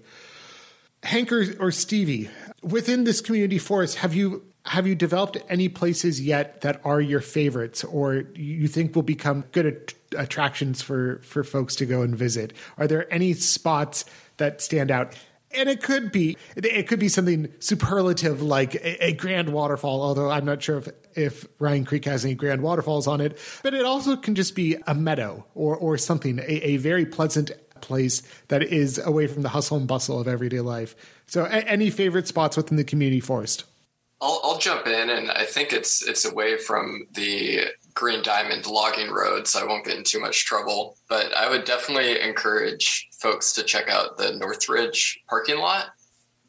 Hank 1.04 1.32
or, 1.32 1.46
or 1.60 1.72
Stevie, 1.72 2.30
within 2.64 3.04
this 3.04 3.22
community 3.22 3.60
forest, 3.60 3.98
have 3.98 4.16
you 4.16 4.44
have 4.66 4.88
you 4.88 4.96
developed 4.96 5.38
any 5.48 5.70
places 5.70 6.20
yet 6.20 6.62
that 6.62 6.82
are 6.84 7.00
your 7.00 7.22
favorites 7.22 7.84
or 7.84 8.26
you 8.36 8.68
think 8.68 8.96
will 8.96 9.04
become 9.04 9.46
good 9.52 9.66
at- 9.66 9.94
attractions 10.18 10.82
for 10.82 11.20
for 11.24 11.44
folks 11.44 11.76
to 11.76 11.86
go 11.86 12.02
and 12.02 12.16
visit? 12.16 12.54
Are 12.78 12.88
there 12.88 13.12
any 13.14 13.34
spots 13.34 14.06
that 14.38 14.62
stand 14.62 14.92
out? 14.92 15.16
and 15.58 15.70
it 15.70 15.82
could 15.82 16.12
be 16.12 16.38
it 16.58 16.88
could 16.88 17.00
be 17.00 17.08
something 17.08 17.48
superlative 17.60 18.42
like 18.42 18.76
a, 18.76 19.06
a, 19.06 19.14
grand 19.14 19.50
waterfall 19.50 20.02
although 20.02 20.30
i'm 20.30 20.44
not 20.44 20.62
sure 20.62 20.80
if 20.80 20.90
if 21.16 21.48
ryan 21.60 21.86
creek 21.86 22.04
has 22.04 22.26
any 22.26 22.34
grand 22.34 22.62
waterfalls 22.62 23.08
on 23.08 23.22
it 23.22 23.38
but 23.64 23.74
it 23.74 23.86
also 23.86 24.18
can 24.18 24.36
just 24.36 24.56
be 24.56 24.76
a 24.88 24.94
meadow 24.94 25.46
or 25.54 25.78
or 25.78 25.98
something 25.98 26.40
a, 26.40 26.44
a 26.44 26.78
very 26.78 27.06
pleasant 27.06 27.52
place 27.80 28.22
that 28.48 28.64
is 28.64 28.98
away 28.98 29.28
from 29.28 29.44
the 29.44 29.50
hustle 29.50 29.78
and 29.78 29.88
bustle 29.88 30.20
of 30.20 30.28
everyday 30.28 30.60
life 30.60 30.96
so 31.28 31.46
a, 31.46 31.60
any 31.70 31.90
favorite 31.90 32.28
spots 32.28 32.58
within 32.58 32.76
the 32.76 32.84
community 32.84 33.22
forest 33.22 33.64
I'll, 34.26 34.42
I'll 34.44 34.58
jump 34.58 34.88
in 34.88 35.12
and 35.12 35.30
i 35.30 35.46
think 35.46 35.72
it's 35.72 36.02
it's 36.02 36.26
away 36.26 36.58
from 36.58 37.08
the 37.14 37.68
Green 37.96 38.22
Diamond 38.22 38.68
logging 38.68 39.10
road, 39.10 39.48
so 39.48 39.62
I 39.62 39.66
won't 39.66 39.86
get 39.86 39.98
in 39.98 40.04
too 40.04 40.20
much 40.20 40.46
trouble. 40.46 40.98
But 41.08 41.34
I 41.34 41.50
would 41.50 41.64
definitely 41.64 42.20
encourage 42.20 43.08
folks 43.18 43.54
to 43.54 43.64
check 43.64 43.90
out 43.90 44.18
the 44.18 44.34
Northridge 44.34 45.18
parking 45.30 45.60
lot 45.60 45.88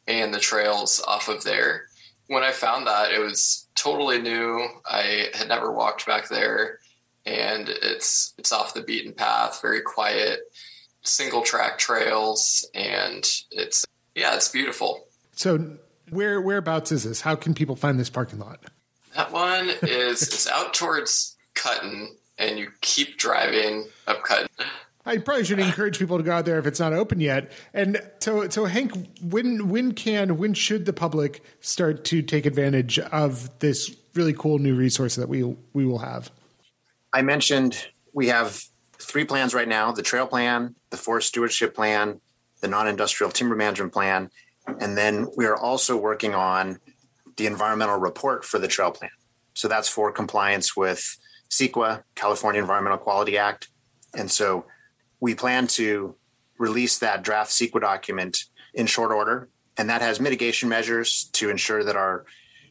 and 0.09 0.35
the 0.35 0.41
trails 0.41 1.01
off 1.07 1.29
of 1.29 1.45
there. 1.45 1.87
When 2.27 2.43
I 2.43 2.51
found 2.51 2.89
that, 2.89 3.13
it 3.13 3.21
was 3.21 3.69
totally 3.77 4.21
new. 4.21 4.67
I 4.85 5.29
had 5.35 5.49
never 5.49 5.71
walked 5.71 6.05
back 6.05 6.29
there, 6.29 6.81
and 7.25 7.69
it's 7.69 8.35
it's 8.39 8.53
off 8.53 8.75
the 8.75 8.83
beaten 8.83 9.13
path, 9.13 9.63
very 9.63 9.83
quiet, 9.83 10.41
single 11.05 11.43
track 11.43 11.79
trails, 11.79 12.69
and 12.75 13.25
it's 13.53 13.87
yeah, 14.17 14.35
it's 14.35 14.49
beautiful. 14.49 15.07
So, 15.37 15.77
where 16.11 16.41
whereabouts 16.41 16.93
is 16.93 17.05
this? 17.05 17.21
How 17.21 17.35
can 17.35 17.55
people 17.55 17.77
find 17.77 17.99
this 17.99 18.11
parking 18.11 18.39
lot? 18.39 18.61
That 19.15 19.33
one 19.33 19.71
is 19.83 20.23
it's 20.23 20.49
out 20.49 20.75
towards 20.75 21.37
Cutten 21.55 22.09
and 22.39 22.59
you 22.59 22.71
keep 22.81 23.19
driving 23.19 23.87
up 24.07 24.23
Cutten. 24.23 24.49
I 25.07 25.19
probably 25.19 25.45
should 25.45 25.61
encourage 25.61 26.01
people 26.01 26.19
to 26.19 26.25
go 26.25 26.33
out 26.33 26.45
there 26.45 26.59
if 26.59 26.67
it's 26.67 26.81
not 26.81 26.93
open 26.93 27.21
yet. 27.21 27.53
And 27.73 28.03
so, 28.19 28.49
so 28.49 28.65
Hank, 28.65 28.93
when 29.23 29.69
when 29.69 29.93
can 29.93 30.37
when 30.37 30.53
should 30.53 30.85
the 30.85 30.93
public 30.93 31.43
start 31.61 32.05
to 32.07 32.23
take 32.23 32.45
advantage 32.45 32.99
of 32.99 33.57
this 33.61 33.95
really 34.15 34.33
cool 34.33 34.59
new 34.59 34.75
resource 34.75 35.15
that 35.15 35.29
we 35.29 35.45
we 35.73 35.87
will 35.87 35.99
have? 35.99 36.31
I 37.13 37.23
mentioned 37.23 37.87
we 38.13 38.29
have 38.29 38.65
three 38.99 39.25
plans 39.25 39.55
right 39.55 39.69
now: 39.69 39.93
the 39.93 40.03
trail 40.03 40.27
plan, 40.27 40.75
the 40.91 40.97
forest 40.97 41.29
stewardship 41.29 41.75
plan, 41.75 42.21
the 42.61 42.69
non-industrial 42.69 43.31
timber 43.31 43.55
management 43.55 43.93
plan, 43.93 44.31
and 44.81 44.97
then 44.97 45.29
we 45.37 45.47
are 45.47 45.57
also 45.57 45.97
working 45.97 46.35
on 46.35 46.79
the 47.37 47.47
environmental 47.47 47.99
report 47.99 48.45
for 48.45 48.59
the 48.59 48.69
trail 48.69 48.91
plan. 48.91 49.11
So 49.55 49.69
that's 49.69 49.89
for 49.89 50.11
compliance 50.13 50.77
with 50.77 51.17
CEQA, 51.51 52.03
California 52.15 52.61
Environmental 52.61 52.99
Quality 52.99 53.39
Act. 53.39 53.69
And 54.15 54.31
so 54.31 54.67
we 55.21 55.35
plan 55.35 55.67
to 55.69 56.17
release 56.59 56.99
that 56.99 57.23
draft 57.23 57.51
CEQA 57.51 57.81
document 57.81 58.39
in 58.75 58.87
short 58.87 59.13
order. 59.13 59.49
And 59.77 59.91
that 59.91 60.03
has 60.03 60.21
mitigation 60.21 60.69
measures 60.69 61.29
to 61.35 61.51
ensure 61.51 61.85
that 61.85 61.97
our 61.97 62.25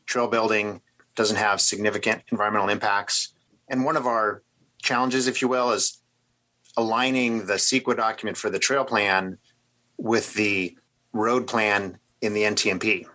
trail 0.06 0.28
building 0.28 0.82
doesn't 1.16 1.38
have 1.38 1.62
significant 1.62 2.24
environmental 2.32 2.70
impacts. 2.70 3.34
And 3.70 3.86
one 3.86 3.98
of 3.98 4.06
our 4.06 4.44
challenges, 4.82 5.28
if 5.28 5.42
you 5.42 5.48
will, 5.48 5.72
is 5.72 6.02
aligning 6.78 7.46
the 7.46 7.54
CEQA 7.54 7.96
document 7.96 8.38
for 8.38 8.50
the 8.50 8.60
trail 8.60 8.84
plan 8.84 9.38
with 9.98 10.34
the 10.34 10.78
road 11.16 11.48
plan 11.48 11.98
in 12.22 12.34
the 12.34 12.44
NTMP. 12.44 13.06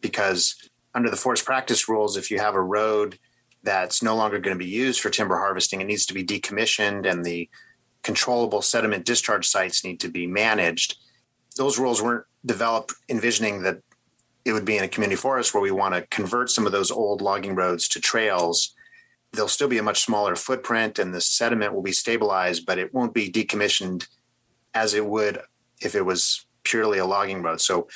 Because 0.00 0.56
under 0.94 1.10
the 1.10 1.16
forest 1.16 1.44
practice 1.44 1.88
rules, 1.88 2.16
if 2.16 2.30
you 2.30 2.38
have 2.38 2.54
a 2.54 2.62
road 2.62 3.18
that's 3.62 4.02
no 4.02 4.16
longer 4.16 4.38
going 4.38 4.56
to 4.56 4.64
be 4.64 4.70
used 4.70 5.00
for 5.00 5.10
timber 5.10 5.36
harvesting. 5.36 5.80
It 5.80 5.86
needs 5.86 6.06
to 6.06 6.14
be 6.14 6.24
decommissioned 6.24 7.10
and 7.10 7.24
the 7.24 7.48
controllable 8.02 8.62
sediment 8.62 9.04
discharge 9.04 9.46
sites 9.46 9.84
need 9.84 10.00
to 10.00 10.08
be 10.08 10.26
managed. 10.26 10.96
Those 11.56 11.78
rules 11.78 12.00
weren't 12.00 12.24
developed 12.46 12.94
envisioning 13.08 13.62
that 13.62 13.80
it 14.44 14.52
would 14.52 14.64
be 14.64 14.78
in 14.78 14.84
a 14.84 14.88
community 14.88 15.16
forest 15.16 15.52
where 15.52 15.62
we 15.62 15.70
want 15.70 15.94
to 15.94 16.06
convert 16.10 16.50
some 16.50 16.66
of 16.66 16.72
those 16.72 16.90
old 16.90 17.20
logging 17.20 17.54
roads 17.54 17.88
to 17.88 18.00
trails. 18.00 18.74
There'll 19.32 19.48
still 19.48 19.68
be 19.68 19.78
a 19.78 19.82
much 19.82 20.02
smaller 20.02 20.36
footprint 20.36 20.98
and 20.98 21.12
the 21.12 21.20
sediment 21.20 21.74
will 21.74 21.82
be 21.82 21.92
stabilized, 21.92 22.64
but 22.64 22.78
it 22.78 22.94
won't 22.94 23.12
be 23.12 23.30
decommissioned 23.30 24.06
as 24.72 24.94
it 24.94 25.04
would 25.04 25.40
if 25.82 25.94
it 25.94 26.06
was 26.06 26.46
purely 26.68 26.98
a 26.98 27.06
logging 27.06 27.42
road. 27.42 27.60
So 27.60 27.88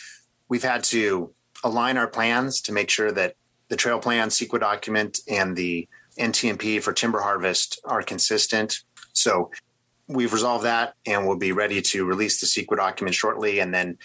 we've 0.49 0.63
had 0.63 0.85
to 0.85 1.33
align 1.63 1.97
our 1.97 2.09
plans 2.09 2.61
to 2.63 2.73
make 2.73 2.91
sure 2.91 3.13
that 3.13 3.37
the 3.69 3.77
trail 3.77 3.99
plan, 3.99 4.29
CEQA 4.29 4.61
document, 4.61 5.21
and 5.29 5.57
the 5.57 5.89
NTMP 6.19 6.83
for 6.83 6.93
timber 6.93 7.21
harvest 7.21 7.81
are 7.85 8.03
consistent. 8.03 8.81
So 9.13 9.51
we've 10.09 10.33
resolved 10.33 10.65
that 10.65 10.95
and 11.07 11.27
we'll 11.27 11.39
be 11.39 11.53
ready 11.53 11.81
to 11.81 12.05
release 12.05 12.41
the 12.41 12.47
CEQA 12.47 12.77
document 12.77 13.15
shortly. 13.15 13.61
And 13.61 13.73
then 13.73 13.99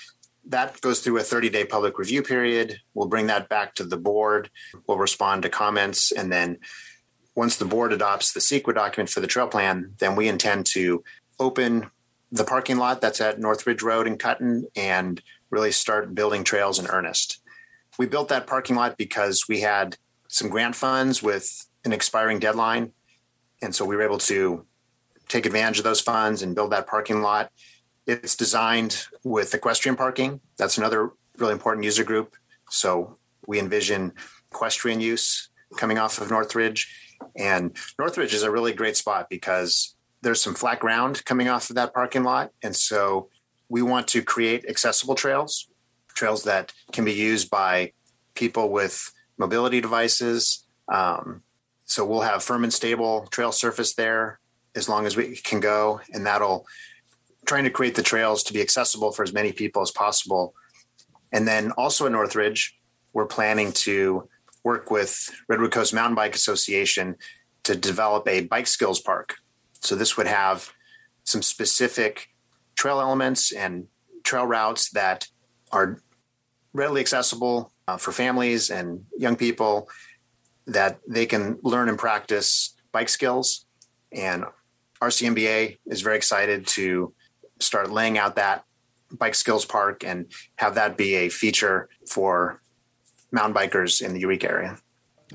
that 0.47 0.80
goes 0.82 1.01
through 1.01 1.17
a 1.17 1.23
30 1.23 1.49
day 1.49 1.65
public 1.65 1.99
review 1.99 2.23
period. 2.23 2.80
We'll 2.93 3.08
bring 3.08 3.27
that 3.27 3.49
back 3.49 3.75
to 3.75 3.84
the 3.84 3.97
board. 3.97 4.49
We'll 4.88 4.97
respond 4.97 5.43
to 5.43 5.49
comments. 5.49 6.12
And 6.12 6.32
then 6.32 6.60
once 7.36 7.58
the 7.58 7.65
board 7.65 7.93
adopts 7.93 8.32
the 8.32 8.39
CEQA 8.39 8.73
document 8.73 9.10
for 9.10 9.19
the 9.19 9.27
trail 9.27 9.47
plan, 9.47 9.93
then 9.99 10.15
we 10.15 10.27
intend 10.27 10.65
to 10.67 11.03
open 11.39 11.91
the 12.32 12.44
parking 12.44 12.78
lot 12.78 13.02
that's 13.02 13.22
at 13.22 13.40
Northridge 13.40 13.82
Road 13.82 14.08
in 14.08 14.18
Cutten 14.18 14.63
and 14.76 15.22
really 15.50 15.72
start 15.72 16.13
building 16.13 16.44
trails 16.44 16.80
in 16.80 16.88
earnest 16.88 17.40
we 17.98 18.06
built 18.06 18.30
that 18.30 18.48
parking 18.48 18.76
lot 18.76 18.98
because 18.98 19.48
we 19.48 19.62
had 19.62 19.98
some 20.28 20.50
grant 20.50 20.76
funds 20.76 21.24
with 21.24 21.68
an 21.86 21.94
expiring 21.94 22.40
deadline. 22.40 22.92
And 23.62 23.74
so 23.74 23.86
we 23.86 23.96
were 23.96 24.04
able 24.04 24.20
to 24.20 24.66
take 25.28 25.46
advantage 25.46 25.80
of 25.80 25.84
those 25.84 26.02
funds 26.02 26.42
and 26.42 26.56
build 26.56 26.72
that 26.72 26.88
parking 26.88 27.22
lot. 27.22 27.52
It's 28.06 28.36
designed 28.36 29.06
with 29.24 29.54
equestrian 29.54 29.96
parking. 29.96 30.40
That's 30.58 30.78
another 30.78 31.12
really 31.38 31.54
important 31.54 31.86
user 31.86 32.04
group. 32.04 32.36
So 32.70 33.18
we 33.48 33.60
envision 33.60 34.13
equestrian 34.52 35.02
use 35.02 35.50
coming 35.76 35.98
off 35.98 36.22
of 36.22 36.30
Northridge. 36.30 37.16
And 37.36 37.76
Northridge 37.98 38.34
is 38.34 38.44
a 38.44 38.52
really 38.52 38.74
great 38.74 38.96
spot 38.96 39.28
because 39.30 39.96
there's 40.21 40.41
some 40.41 40.56
flat 40.56 40.80
ground 40.80 41.23
coming 41.25 41.47
off 41.47 41.69
of 41.69 41.75
that 41.75 41.93
parking 41.93 42.23
lot. 42.23 42.51
And 42.63 42.75
so 42.75 43.30
we 43.69 43.82
want 43.82 44.08
to 44.10 44.21
create 44.21 44.65
accessible 44.67 45.15
trails 45.15 45.67
trails 46.17 46.43
that 46.43 46.73
can 46.91 47.06
be 47.06 47.13
used 47.13 47.49
by 47.49 47.93
people 48.34 48.69
with 48.69 49.12
mobility 49.38 49.80
devices. 49.80 50.65
Um, 50.91 51.43
so 51.86 52.03
we'll 52.06 52.21
have 52.21 52.43
firm 52.43 52.63
and 52.63 52.73
stable 52.73 53.27
trail 53.30 53.51
surface 53.51 53.93
there 53.93 54.39
as 54.75 54.89
long 54.89 55.06
as 55.06 55.15
we 55.15 55.36
can 55.36 55.60
go, 55.60 56.01
and 56.12 56.25
that'll 56.25 56.65
trying 57.45 57.63
to 57.63 57.69
create 57.69 57.95
the 57.95 58.03
trails 58.03 58.43
to 58.43 58.53
be 58.53 58.62
accessible 58.62 59.12
for 59.12 59.23
as 59.23 59.32
many 59.32 59.53
people 59.53 59.82
as 59.82 59.91
possible. 59.91 60.53
And 61.32 61.47
then 61.47 61.71
also 61.71 62.06
in 62.06 62.12
Northridge, 62.12 62.77
we're 63.13 63.25
planning 63.25 63.71
to 63.73 64.27
work 64.63 64.91
with 64.91 65.32
Redwood 65.47 65.71
Coast 65.71 65.93
Mountain 65.93 66.15
Bike 66.15 66.36
Association 66.36 67.15
to 67.63 67.75
develop 67.75 68.27
a 68.27 68.41
bike 68.41 68.67
skills 68.67 68.99
park. 68.99 69.36
So 69.82 69.96
this 69.96 70.18
would 70.18 70.28
have 70.28 70.72
some 71.24 71.42
specific 71.42 72.30
trail 72.76 73.00
elements 73.02 73.52
and 73.52 73.88
trail 74.24 74.46
routes 74.46 74.90
that 74.92 75.28
are 75.72 76.00
readily 76.74 77.02
accessible 77.02 77.72
uh, 77.88 77.98
for 77.98 78.12
families 78.12 78.70
and 78.70 79.06
young 79.18 79.36
people 79.36 79.90
that 80.68 81.00
they 81.08 81.26
can 81.26 81.60
learn 81.63 81.90
and 81.90 81.98
practice 81.98 82.76
bike 82.92 83.10
skills. 83.10 83.66
And 84.12 84.46
RCMBA 85.02 85.78
is 85.86 86.02
very 86.02 86.18
excited 86.18 86.68
to 86.68 87.13
start 87.60 87.92
laying 87.92 88.18
out 88.18 88.36
that 88.36 88.63
bike 89.12 89.36
skills 89.36 89.66
park 89.66 90.04
and 90.04 90.28
have 90.58 90.76
that 90.76 90.98
be 90.98 91.16
a 91.16 91.30
feature 91.30 91.90
for 92.08 92.62
mountain 93.32 93.54
bikers 93.54 94.02
in 94.02 94.13
the 94.13 94.20
Eureka 94.20 94.50
area. 94.50 94.78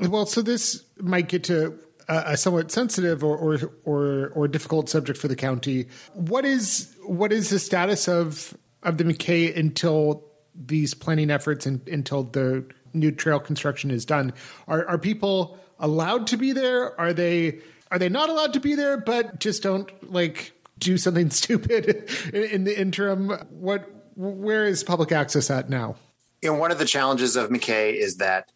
Well, 0.01 0.27
so 0.27 0.43
this 0.43 0.85
might 0.99 1.29
get 1.29 1.45
to 1.45 1.79
a, 2.09 2.37
somewhat 2.37 2.71
sensitive 2.71 3.23
or, 3.23 3.37
or, 3.37 3.73
or 3.85 4.29
or 4.35 4.49
difficult 4.49 4.89
subject 4.89 5.19
for 5.19 5.29
the 5.29 5.37
county. 5.37 5.87
What 6.15 6.45
is 6.45 6.95
what 7.05 7.33
is 7.33 7.51
the 7.51 7.59
status 7.59 8.09
of 8.09 8.57
of 8.83 8.99
the 8.99 9.05
McKay 9.05 9.57
until 9.57 10.25
these 10.55 10.95
planning 10.95 11.31
efforts 11.31 11.67
and 11.67 11.87
until 11.89 12.25
the 12.25 12.65
new 12.93 13.13
trail 13.13 13.41
construction 13.41 13.91
is 13.91 14.05
done? 14.05 14.33
Are 14.69 14.87
are 14.89 14.99
people 14.99 15.59
allowed 15.79 16.27
to 16.29 16.37
be 16.37 16.53
there? 16.53 16.99
Are 17.01 17.13
they 17.13 17.61
are 17.91 17.99
they 17.99 18.09
not 18.09 18.29
allowed 18.29 18.53
to 18.55 18.61
be 18.61 18.75
there? 18.75 18.97
But 18.97 19.41
just 19.41 19.63
don't 19.63 19.91
like 20.13 20.53
do 20.79 20.99
something 20.99 21.31
stupid 21.43 22.11
in, 22.33 22.43
in 22.43 22.65
the 22.65 22.79
interim. 22.79 23.31
What 23.51 23.89
where 24.17 24.67
is 24.67 24.85
public 24.85 25.13
access 25.13 25.51
at 25.51 25.71
now? 25.71 25.97
You 26.43 26.53
know, 26.53 26.59
one 26.59 26.73
of 26.73 26.79
the 26.79 26.85
challenges 26.85 27.37
of 27.37 27.51
McKay 27.51 27.95
is 27.95 28.17
that 28.17 28.51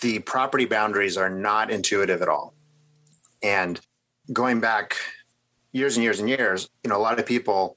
the 0.00 0.20
property 0.20 0.66
boundaries 0.66 1.16
are 1.16 1.30
not 1.30 1.70
intuitive 1.70 2.22
at 2.22 2.28
all. 2.28 2.54
And 3.42 3.80
going 4.32 4.60
back 4.60 4.96
years 5.72 5.96
and 5.96 6.04
years 6.04 6.20
and 6.20 6.28
years, 6.28 6.68
you 6.82 6.90
know, 6.90 6.96
a 6.96 7.02
lot 7.02 7.18
of 7.18 7.26
people 7.26 7.76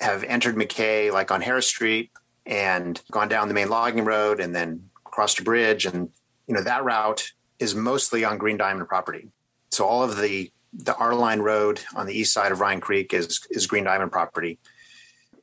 have 0.00 0.24
entered 0.24 0.56
McKay 0.56 1.12
like 1.12 1.30
on 1.30 1.40
Harris 1.40 1.66
Street 1.66 2.10
and 2.44 3.00
gone 3.10 3.28
down 3.28 3.48
the 3.48 3.54
main 3.54 3.68
logging 3.68 4.04
road 4.04 4.40
and 4.40 4.54
then 4.54 4.88
crossed 5.04 5.40
a 5.40 5.42
bridge. 5.42 5.86
And, 5.86 6.10
you 6.46 6.54
know, 6.54 6.62
that 6.62 6.84
route 6.84 7.32
is 7.58 7.74
mostly 7.74 8.24
on 8.24 8.38
Green 8.38 8.56
Diamond 8.56 8.88
property. 8.88 9.28
So 9.70 9.86
all 9.86 10.02
of 10.02 10.16
the 10.18 10.50
the 10.78 10.94
R 10.96 11.14
line 11.14 11.40
road 11.40 11.80
on 11.94 12.06
the 12.06 12.12
east 12.12 12.34
side 12.34 12.52
of 12.52 12.60
Ryan 12.60 12.80
Creek 12.80 13.14
is 13.14 13.40
is 13.50 13.66
Green 13.66 13.84
Diamond 13.84 14.12
property. 14.12 14.58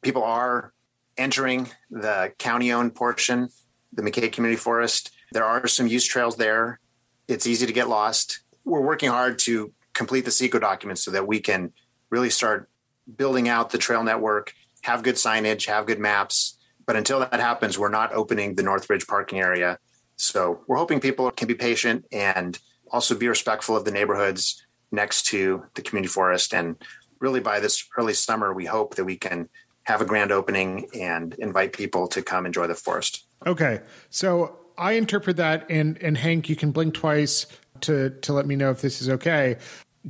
People 0.01 0.23
are 0.23 0.73
entering 1.17 1.69
the 1.89 2.31
county 2.37 2.71
owned 2.71 2.93
portion, 2.93 3.49
the 3.91 4.03
McKay 4.03 4.31
Community 4.31 4.59
Forest. 4.59 5.11
There 5.31 5.43
are 5.43 5.67
some 5.67 5.87
use 5.87 6.05
trails 6.05 6.37
there. 6.37 6.79
It's 7.27 7.47
easy 7.47 7.65
to 7.65 7.73
get 7.73 7.89
lost 7.89 8.42
we're 8.65 8.81
working 8.81 9.09
hard 9.09 9.39
to 9.39 9.73
complete 9.93 10.25
the 10.25 10.31
CEQA 10.31 10.59
documents 10.59 11.03
so 11.03 11.11
that 11.11 11.27
we 11.27 11.39
can 11.39 11.71
really 12.09 12.29
start 12.29 12.69
building 13.15 13.49
out 13.49 13.69
the 13.69 13.77
trail 13.77 14.03
network, 14.03 14.53
have 14.81 15.03
good 15.03 15.15
signage, 15.15 15.67
have 15.67 15.85
good 15.85 15.99
maps. 15.99 16.57
But 16.85 16.95
until 16.95 17.19
that 17.19 17.39
happens, 17.39 17.77
we're 17.77 17.89
not 17.89 18.13
opening 18.13 18.55
the 18.55 18.63
Northridge 18.63 19.07
parking 19.07 19.39
area. 19.39 19.77
So 20.15 20.61
we're 20.67 20.77
hoping 20.77 20.99
people 20.99 21.31
can 21.31 21.47
be 21.47 21.55
patient 21.55 22.05
and 22.11 22.57
also 22.91 23.15
be 23.15 23.27
respectful 23.27 23.75
of 23.75 23.85
the 23.85 23.91
neighborhoods 23.91 24.63
next 24.91 25.23
to 25.27 25.63
the 25.75 25.81
community 25.81 26.11
forest. 26.11 26.53
And 26.53 26.75
really, 27.19 27.39
by 27.39 27.59
this 27.59 27.87
early 27.97 28.13
summer, 28.13 28.53
we 28.53 28.65
hope 28.65 28.95
that 28.95 29.05
we 29.05 29.17
can 29.17 29.49
have 29.83 30.01
a 30.01 30.05
grand 30.05 30.31
opening 30.31 30.87
and 30.93 31.33
invite 31.39 31.73
people 31.73 32.07
to 32.07 32.21
come 32.21 32.45
enjoy 32.45 32.67
the 32.67 32.75
forest. 32.75 33.25
Okay. 33.45 33.81
So 34.09 34.57
I 34.77 34.93
interpret 34.93 35.37
that, 35.37 35.65
and, 35.69 36.01
and 36.01 36.17
Hank, 36.17 36.47
you 36.47 36.55
can 36.55 36.71
blink 36.71 36.93
twice 36.93 37.47
to 37.83 38.09
to 38.21 38.33
let 38.33 38.45
me 38.45 38.55
know 38.55 38.71
if 38.71 38.81
this 38.81 39.01
is 39.01 39.09
okay. 39.09 39.57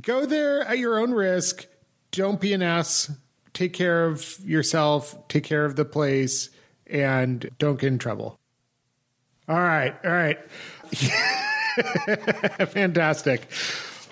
Go 0.00 0.26
there 0.26 0.62
at 0.62 0.78
your 0.78 0.98
own 0.98 1.12
risk. 1.12 1.66
Don't 2.10 2.40
be 2.40 2.52
an 2.52 2.62
ass. 2.62 3.10
Take 3.52 3.72
care 3.72 4.06
of 4.06 4.38
yourself. 4.44 5.28
Take 5.28 5.44
care 5.44 5.64
of 5.64 5.76
the 5.76 5.84
place, 5.84 6.50
and 6.86 7.48
don't 7.58 7.78
get 7.78 7.88
in 7.88 7.98
trouble. 7.98 8.38
All 9.48 9.60
right, 9.60 9.94
all 10.04 10.10
right. 10.10 10.38
Fantastic. 12.68 13.48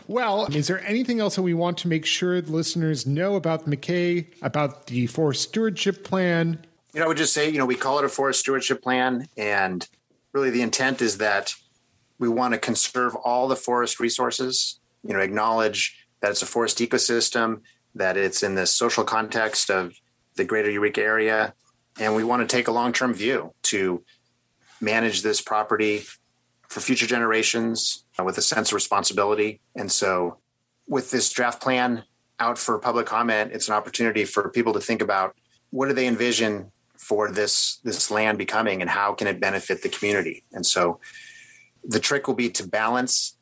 Well, 0.09 0.47
is 0.55 0.67
there 0.67 0.85
anything 0.85 1.21
else 1.21 1.37
that 1.37 1.43
we 1.43 1.55
want 1.55 1.79
to 1.79 1.89
make 1.89 2.05
sure 2.05 2.41
the 2.41 2.53
listeners 2.53 3.07
know 3.07 3.37
about 3.37 3.67
McKay, 3.67 4.27
about 4.43 4.89
the 4.89 5.07
forest 5.07 5.43
stewardship 5.43 6.05
plan? 6.05 6.59
You 6.93 7.01
know, 7.01 7.07
I 7.07 7.09
would 7.09 7.17
just 7.17 7.33
say, 7.33 7.49
you 7.49 7.59
know, 7.59 7.67
we 7.67 7.77
call 7.77 7.99
it 7.99 8.05
a 8.05 8.09
forest 8.09 8.41
stewardship 8.41 8.83
plan, 8.83 9.29
and 9.37 9.89
really 10.33 10.51
the 10.51 10.61
intent 10.63 11.01
is 11.01 11.19
that 11.19 11.55
we 12.23 12.29
want 12.29 12.55
to 12.55 12.59
conserve 12.59 13.17
all 13.17 13.49
the 13.49 13.57
forest 13.57 13.99
resources, 13.99 14.79
you 15.03 15.13
know, 15.13 15.19
acknowledge 15.19 16.07
that 16.21 16.31
it's 16.31 16.41
a 16.41 16.47
forest 16.47 16.79
ecosystem, 16.79 17.63
that 17.97 18.17
it's 18.17 18.45
in 18.45 18.55
the 18.55 18.65
social 18.65 19.03
context 19.03 19.73
of 19.73 19.93
the 20.37 20.45
greater 20.45 20.71
Eureka 20.71 21.03
area. 21.03 21.53
And 21.99 22.15
we 22.15 22.23
want 22.23 22.49
to 22.49 22.57
take 22.57 22.69
a 22.69 22.71
long 22.71 22.93
term 22.93 23.13
view 23.13 23.53
to 23.65 24.05
manage 24.81 25.23
this 25.23 25.41
property 25.41 26.05
for 26.69 26.79
future 26.79 27.09
generations 27.09 28.05
uh, 28.21 28.23
with 28.23 28.39
a 28.39 28.43
sense 28.43 28.69
of 28.69 28.75
responsibility. 28.75 29.61
And 29.75 29.91
so, 29.91 30.39
with 30.87 31.11
this 31.11 31.29
draft 31.29 31.61
plan 31.61 32.05
out 32.39 32.57
for 32.57 32.79
public 32.79 33.07
comment, 33.07 33.51
it's 33.53 33.67
an 33.67 33.75
opportunity 33.75 34.25
for 34.27 34.49
people 34.49 34.75
to 34.75 34.81
think 34.81 35.03
about 35.03 35.35
what 35.71 35.89
do 35.89 35.93
they 35.93 36.07
envision 36.07 36.71
for 36.97 37.33
this 37.33 37.81
this 37.83 38.13
land 38.13 38.39
becoming 38.39 38.81
and 38.81 38.89
how 38.89 39.13
can 39.13 39.27
it 39.27 39.41
benefit 39.41 39.83
the 39.83 39.89
community. 39.89 40.45
And 40.53 40.65
so, 40.65 41.01
the 41.85 42.01
trick 42.01 42.27
will 42.27 42.35
be 42.35 42.51
to 42.51 42.67
balance 42.67 43.37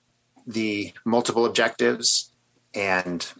the 0.46 0.92
multiple 1.04 1.44
objectives 1.44 2.32
and 2.74 3.32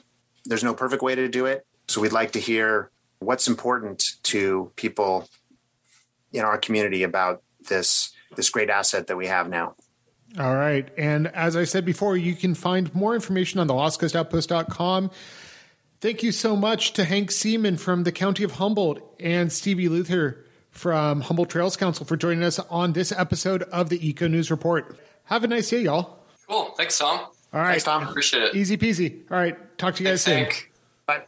there's 0.44 0.64
no 0.64 0.74
perfect 0.74 1.02
way 1.02 1.14
to 1.14 1.28
do 1.28 1.46
it. 1.46 1.66
So 1.88 2.00
we'd 2.00 2.12
like 2.12 2.32
to 2.32 2.40
hear 2.40 2.90
what's 3.18 3.48
important 3.48 4.04
to 4.24 4.72
people 4.76 5.28
in 6.32 6.42
our 6.42 6.58
community 6.58 7.02
about 7.02 7.42
this 7.68 8.12
this 8.36 8.48
great 8.48 8.70
asset 8.70 9.08
that 9.08 9.16
we 9.16 9.26
have 9.26 9.48
now. 9.48 9.74
All 10.38 10.54
right. 10.54 10.88
And 10.96 11.26
as 11.28 11.56
i 11.56 11.64
said 11.64 11.84
before 11.84 12.16
you 12.16 12.34
can 12.34 12.54
find 12.54 12.94
more 12.94 13.14
information 13.14 13.60
on 13.60 13.66
the 13.66 13.74
lost 13.74 14.00
coast 14.00 14.14
outpost.com 14.14 15.10
thank 16.00 16.22
you 16.22 16.32
so 16.32 16.56
much 16.56 16.92
to 16.94 17.04
hank 17.04 17.30
seemann 17.30 17.78
from 17.78 18.04
the 18.04 18.12
county 18.12 18.44
of 18.44 18.52
humboldt 18.52 19.02
and 19.18 19.52
stevie 19.52 19.88
luther 19.88 20.46
from 20.70 21.20
Humboldt 21.20 21.50
Trails 21.50 21.76
Council 21.76 22.06
for 22.06 22.16
joining 22.16 22.42
us 22.42 22.58
on 22.58 22.92
this 22.92 23.12
episode 23.12 23.62
of 23.64 23.88
the 23.88 24.06
Eco 24.06 24.28
News 24.28 24.50
Report. 24.50 24.98
Have 25.24 25.44
a 25.44 25.48
nice 25.48 25.70
day, 25.70 25.82
y'all. 25.82 26.18
Cool. 26.48 26.72
Thanks, 26.76 26.98
Tom. 26.98 27.20
All 27.52 27.60
right. 27.60 27.70
Thanks, 27.70 27.84
Tom. 27.84 28.06
Appreciate 28.06 28.42
it. 28.44 28.54
Easy 28.54 28.76
peasy. 28.76 29.22
All 29.30 29.36
right. 29.36 29.56
Talk 29.78 29.94
to 29.96 30.02
you 30.02 30.08
guys 30.08 30.24
Thanks, 30.24 30.58
soon. 30.58 30.66
Bye. 31.06 31.22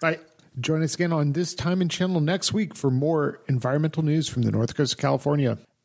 Bye. 0.00 0.18
Join 0.60 0.82
us 0.82 0.94
again 0.94 1.12
on 1.12 1.32
this 1.32 1.54
time 1.54 1.80
and 1.80 1.90
channel 1.90 2.20
next 2.20 2.52
week 2.52 2.74
for 2.74 2.90
more 2.90 3.40
environmental 3.48 4.02
news 4.02 4.28
from 4.28 4.42
the 4.42 4.50
North 4.50 4.74
Coast 4.74 4.94
of 4.94 4.98
California. 4.98 5.58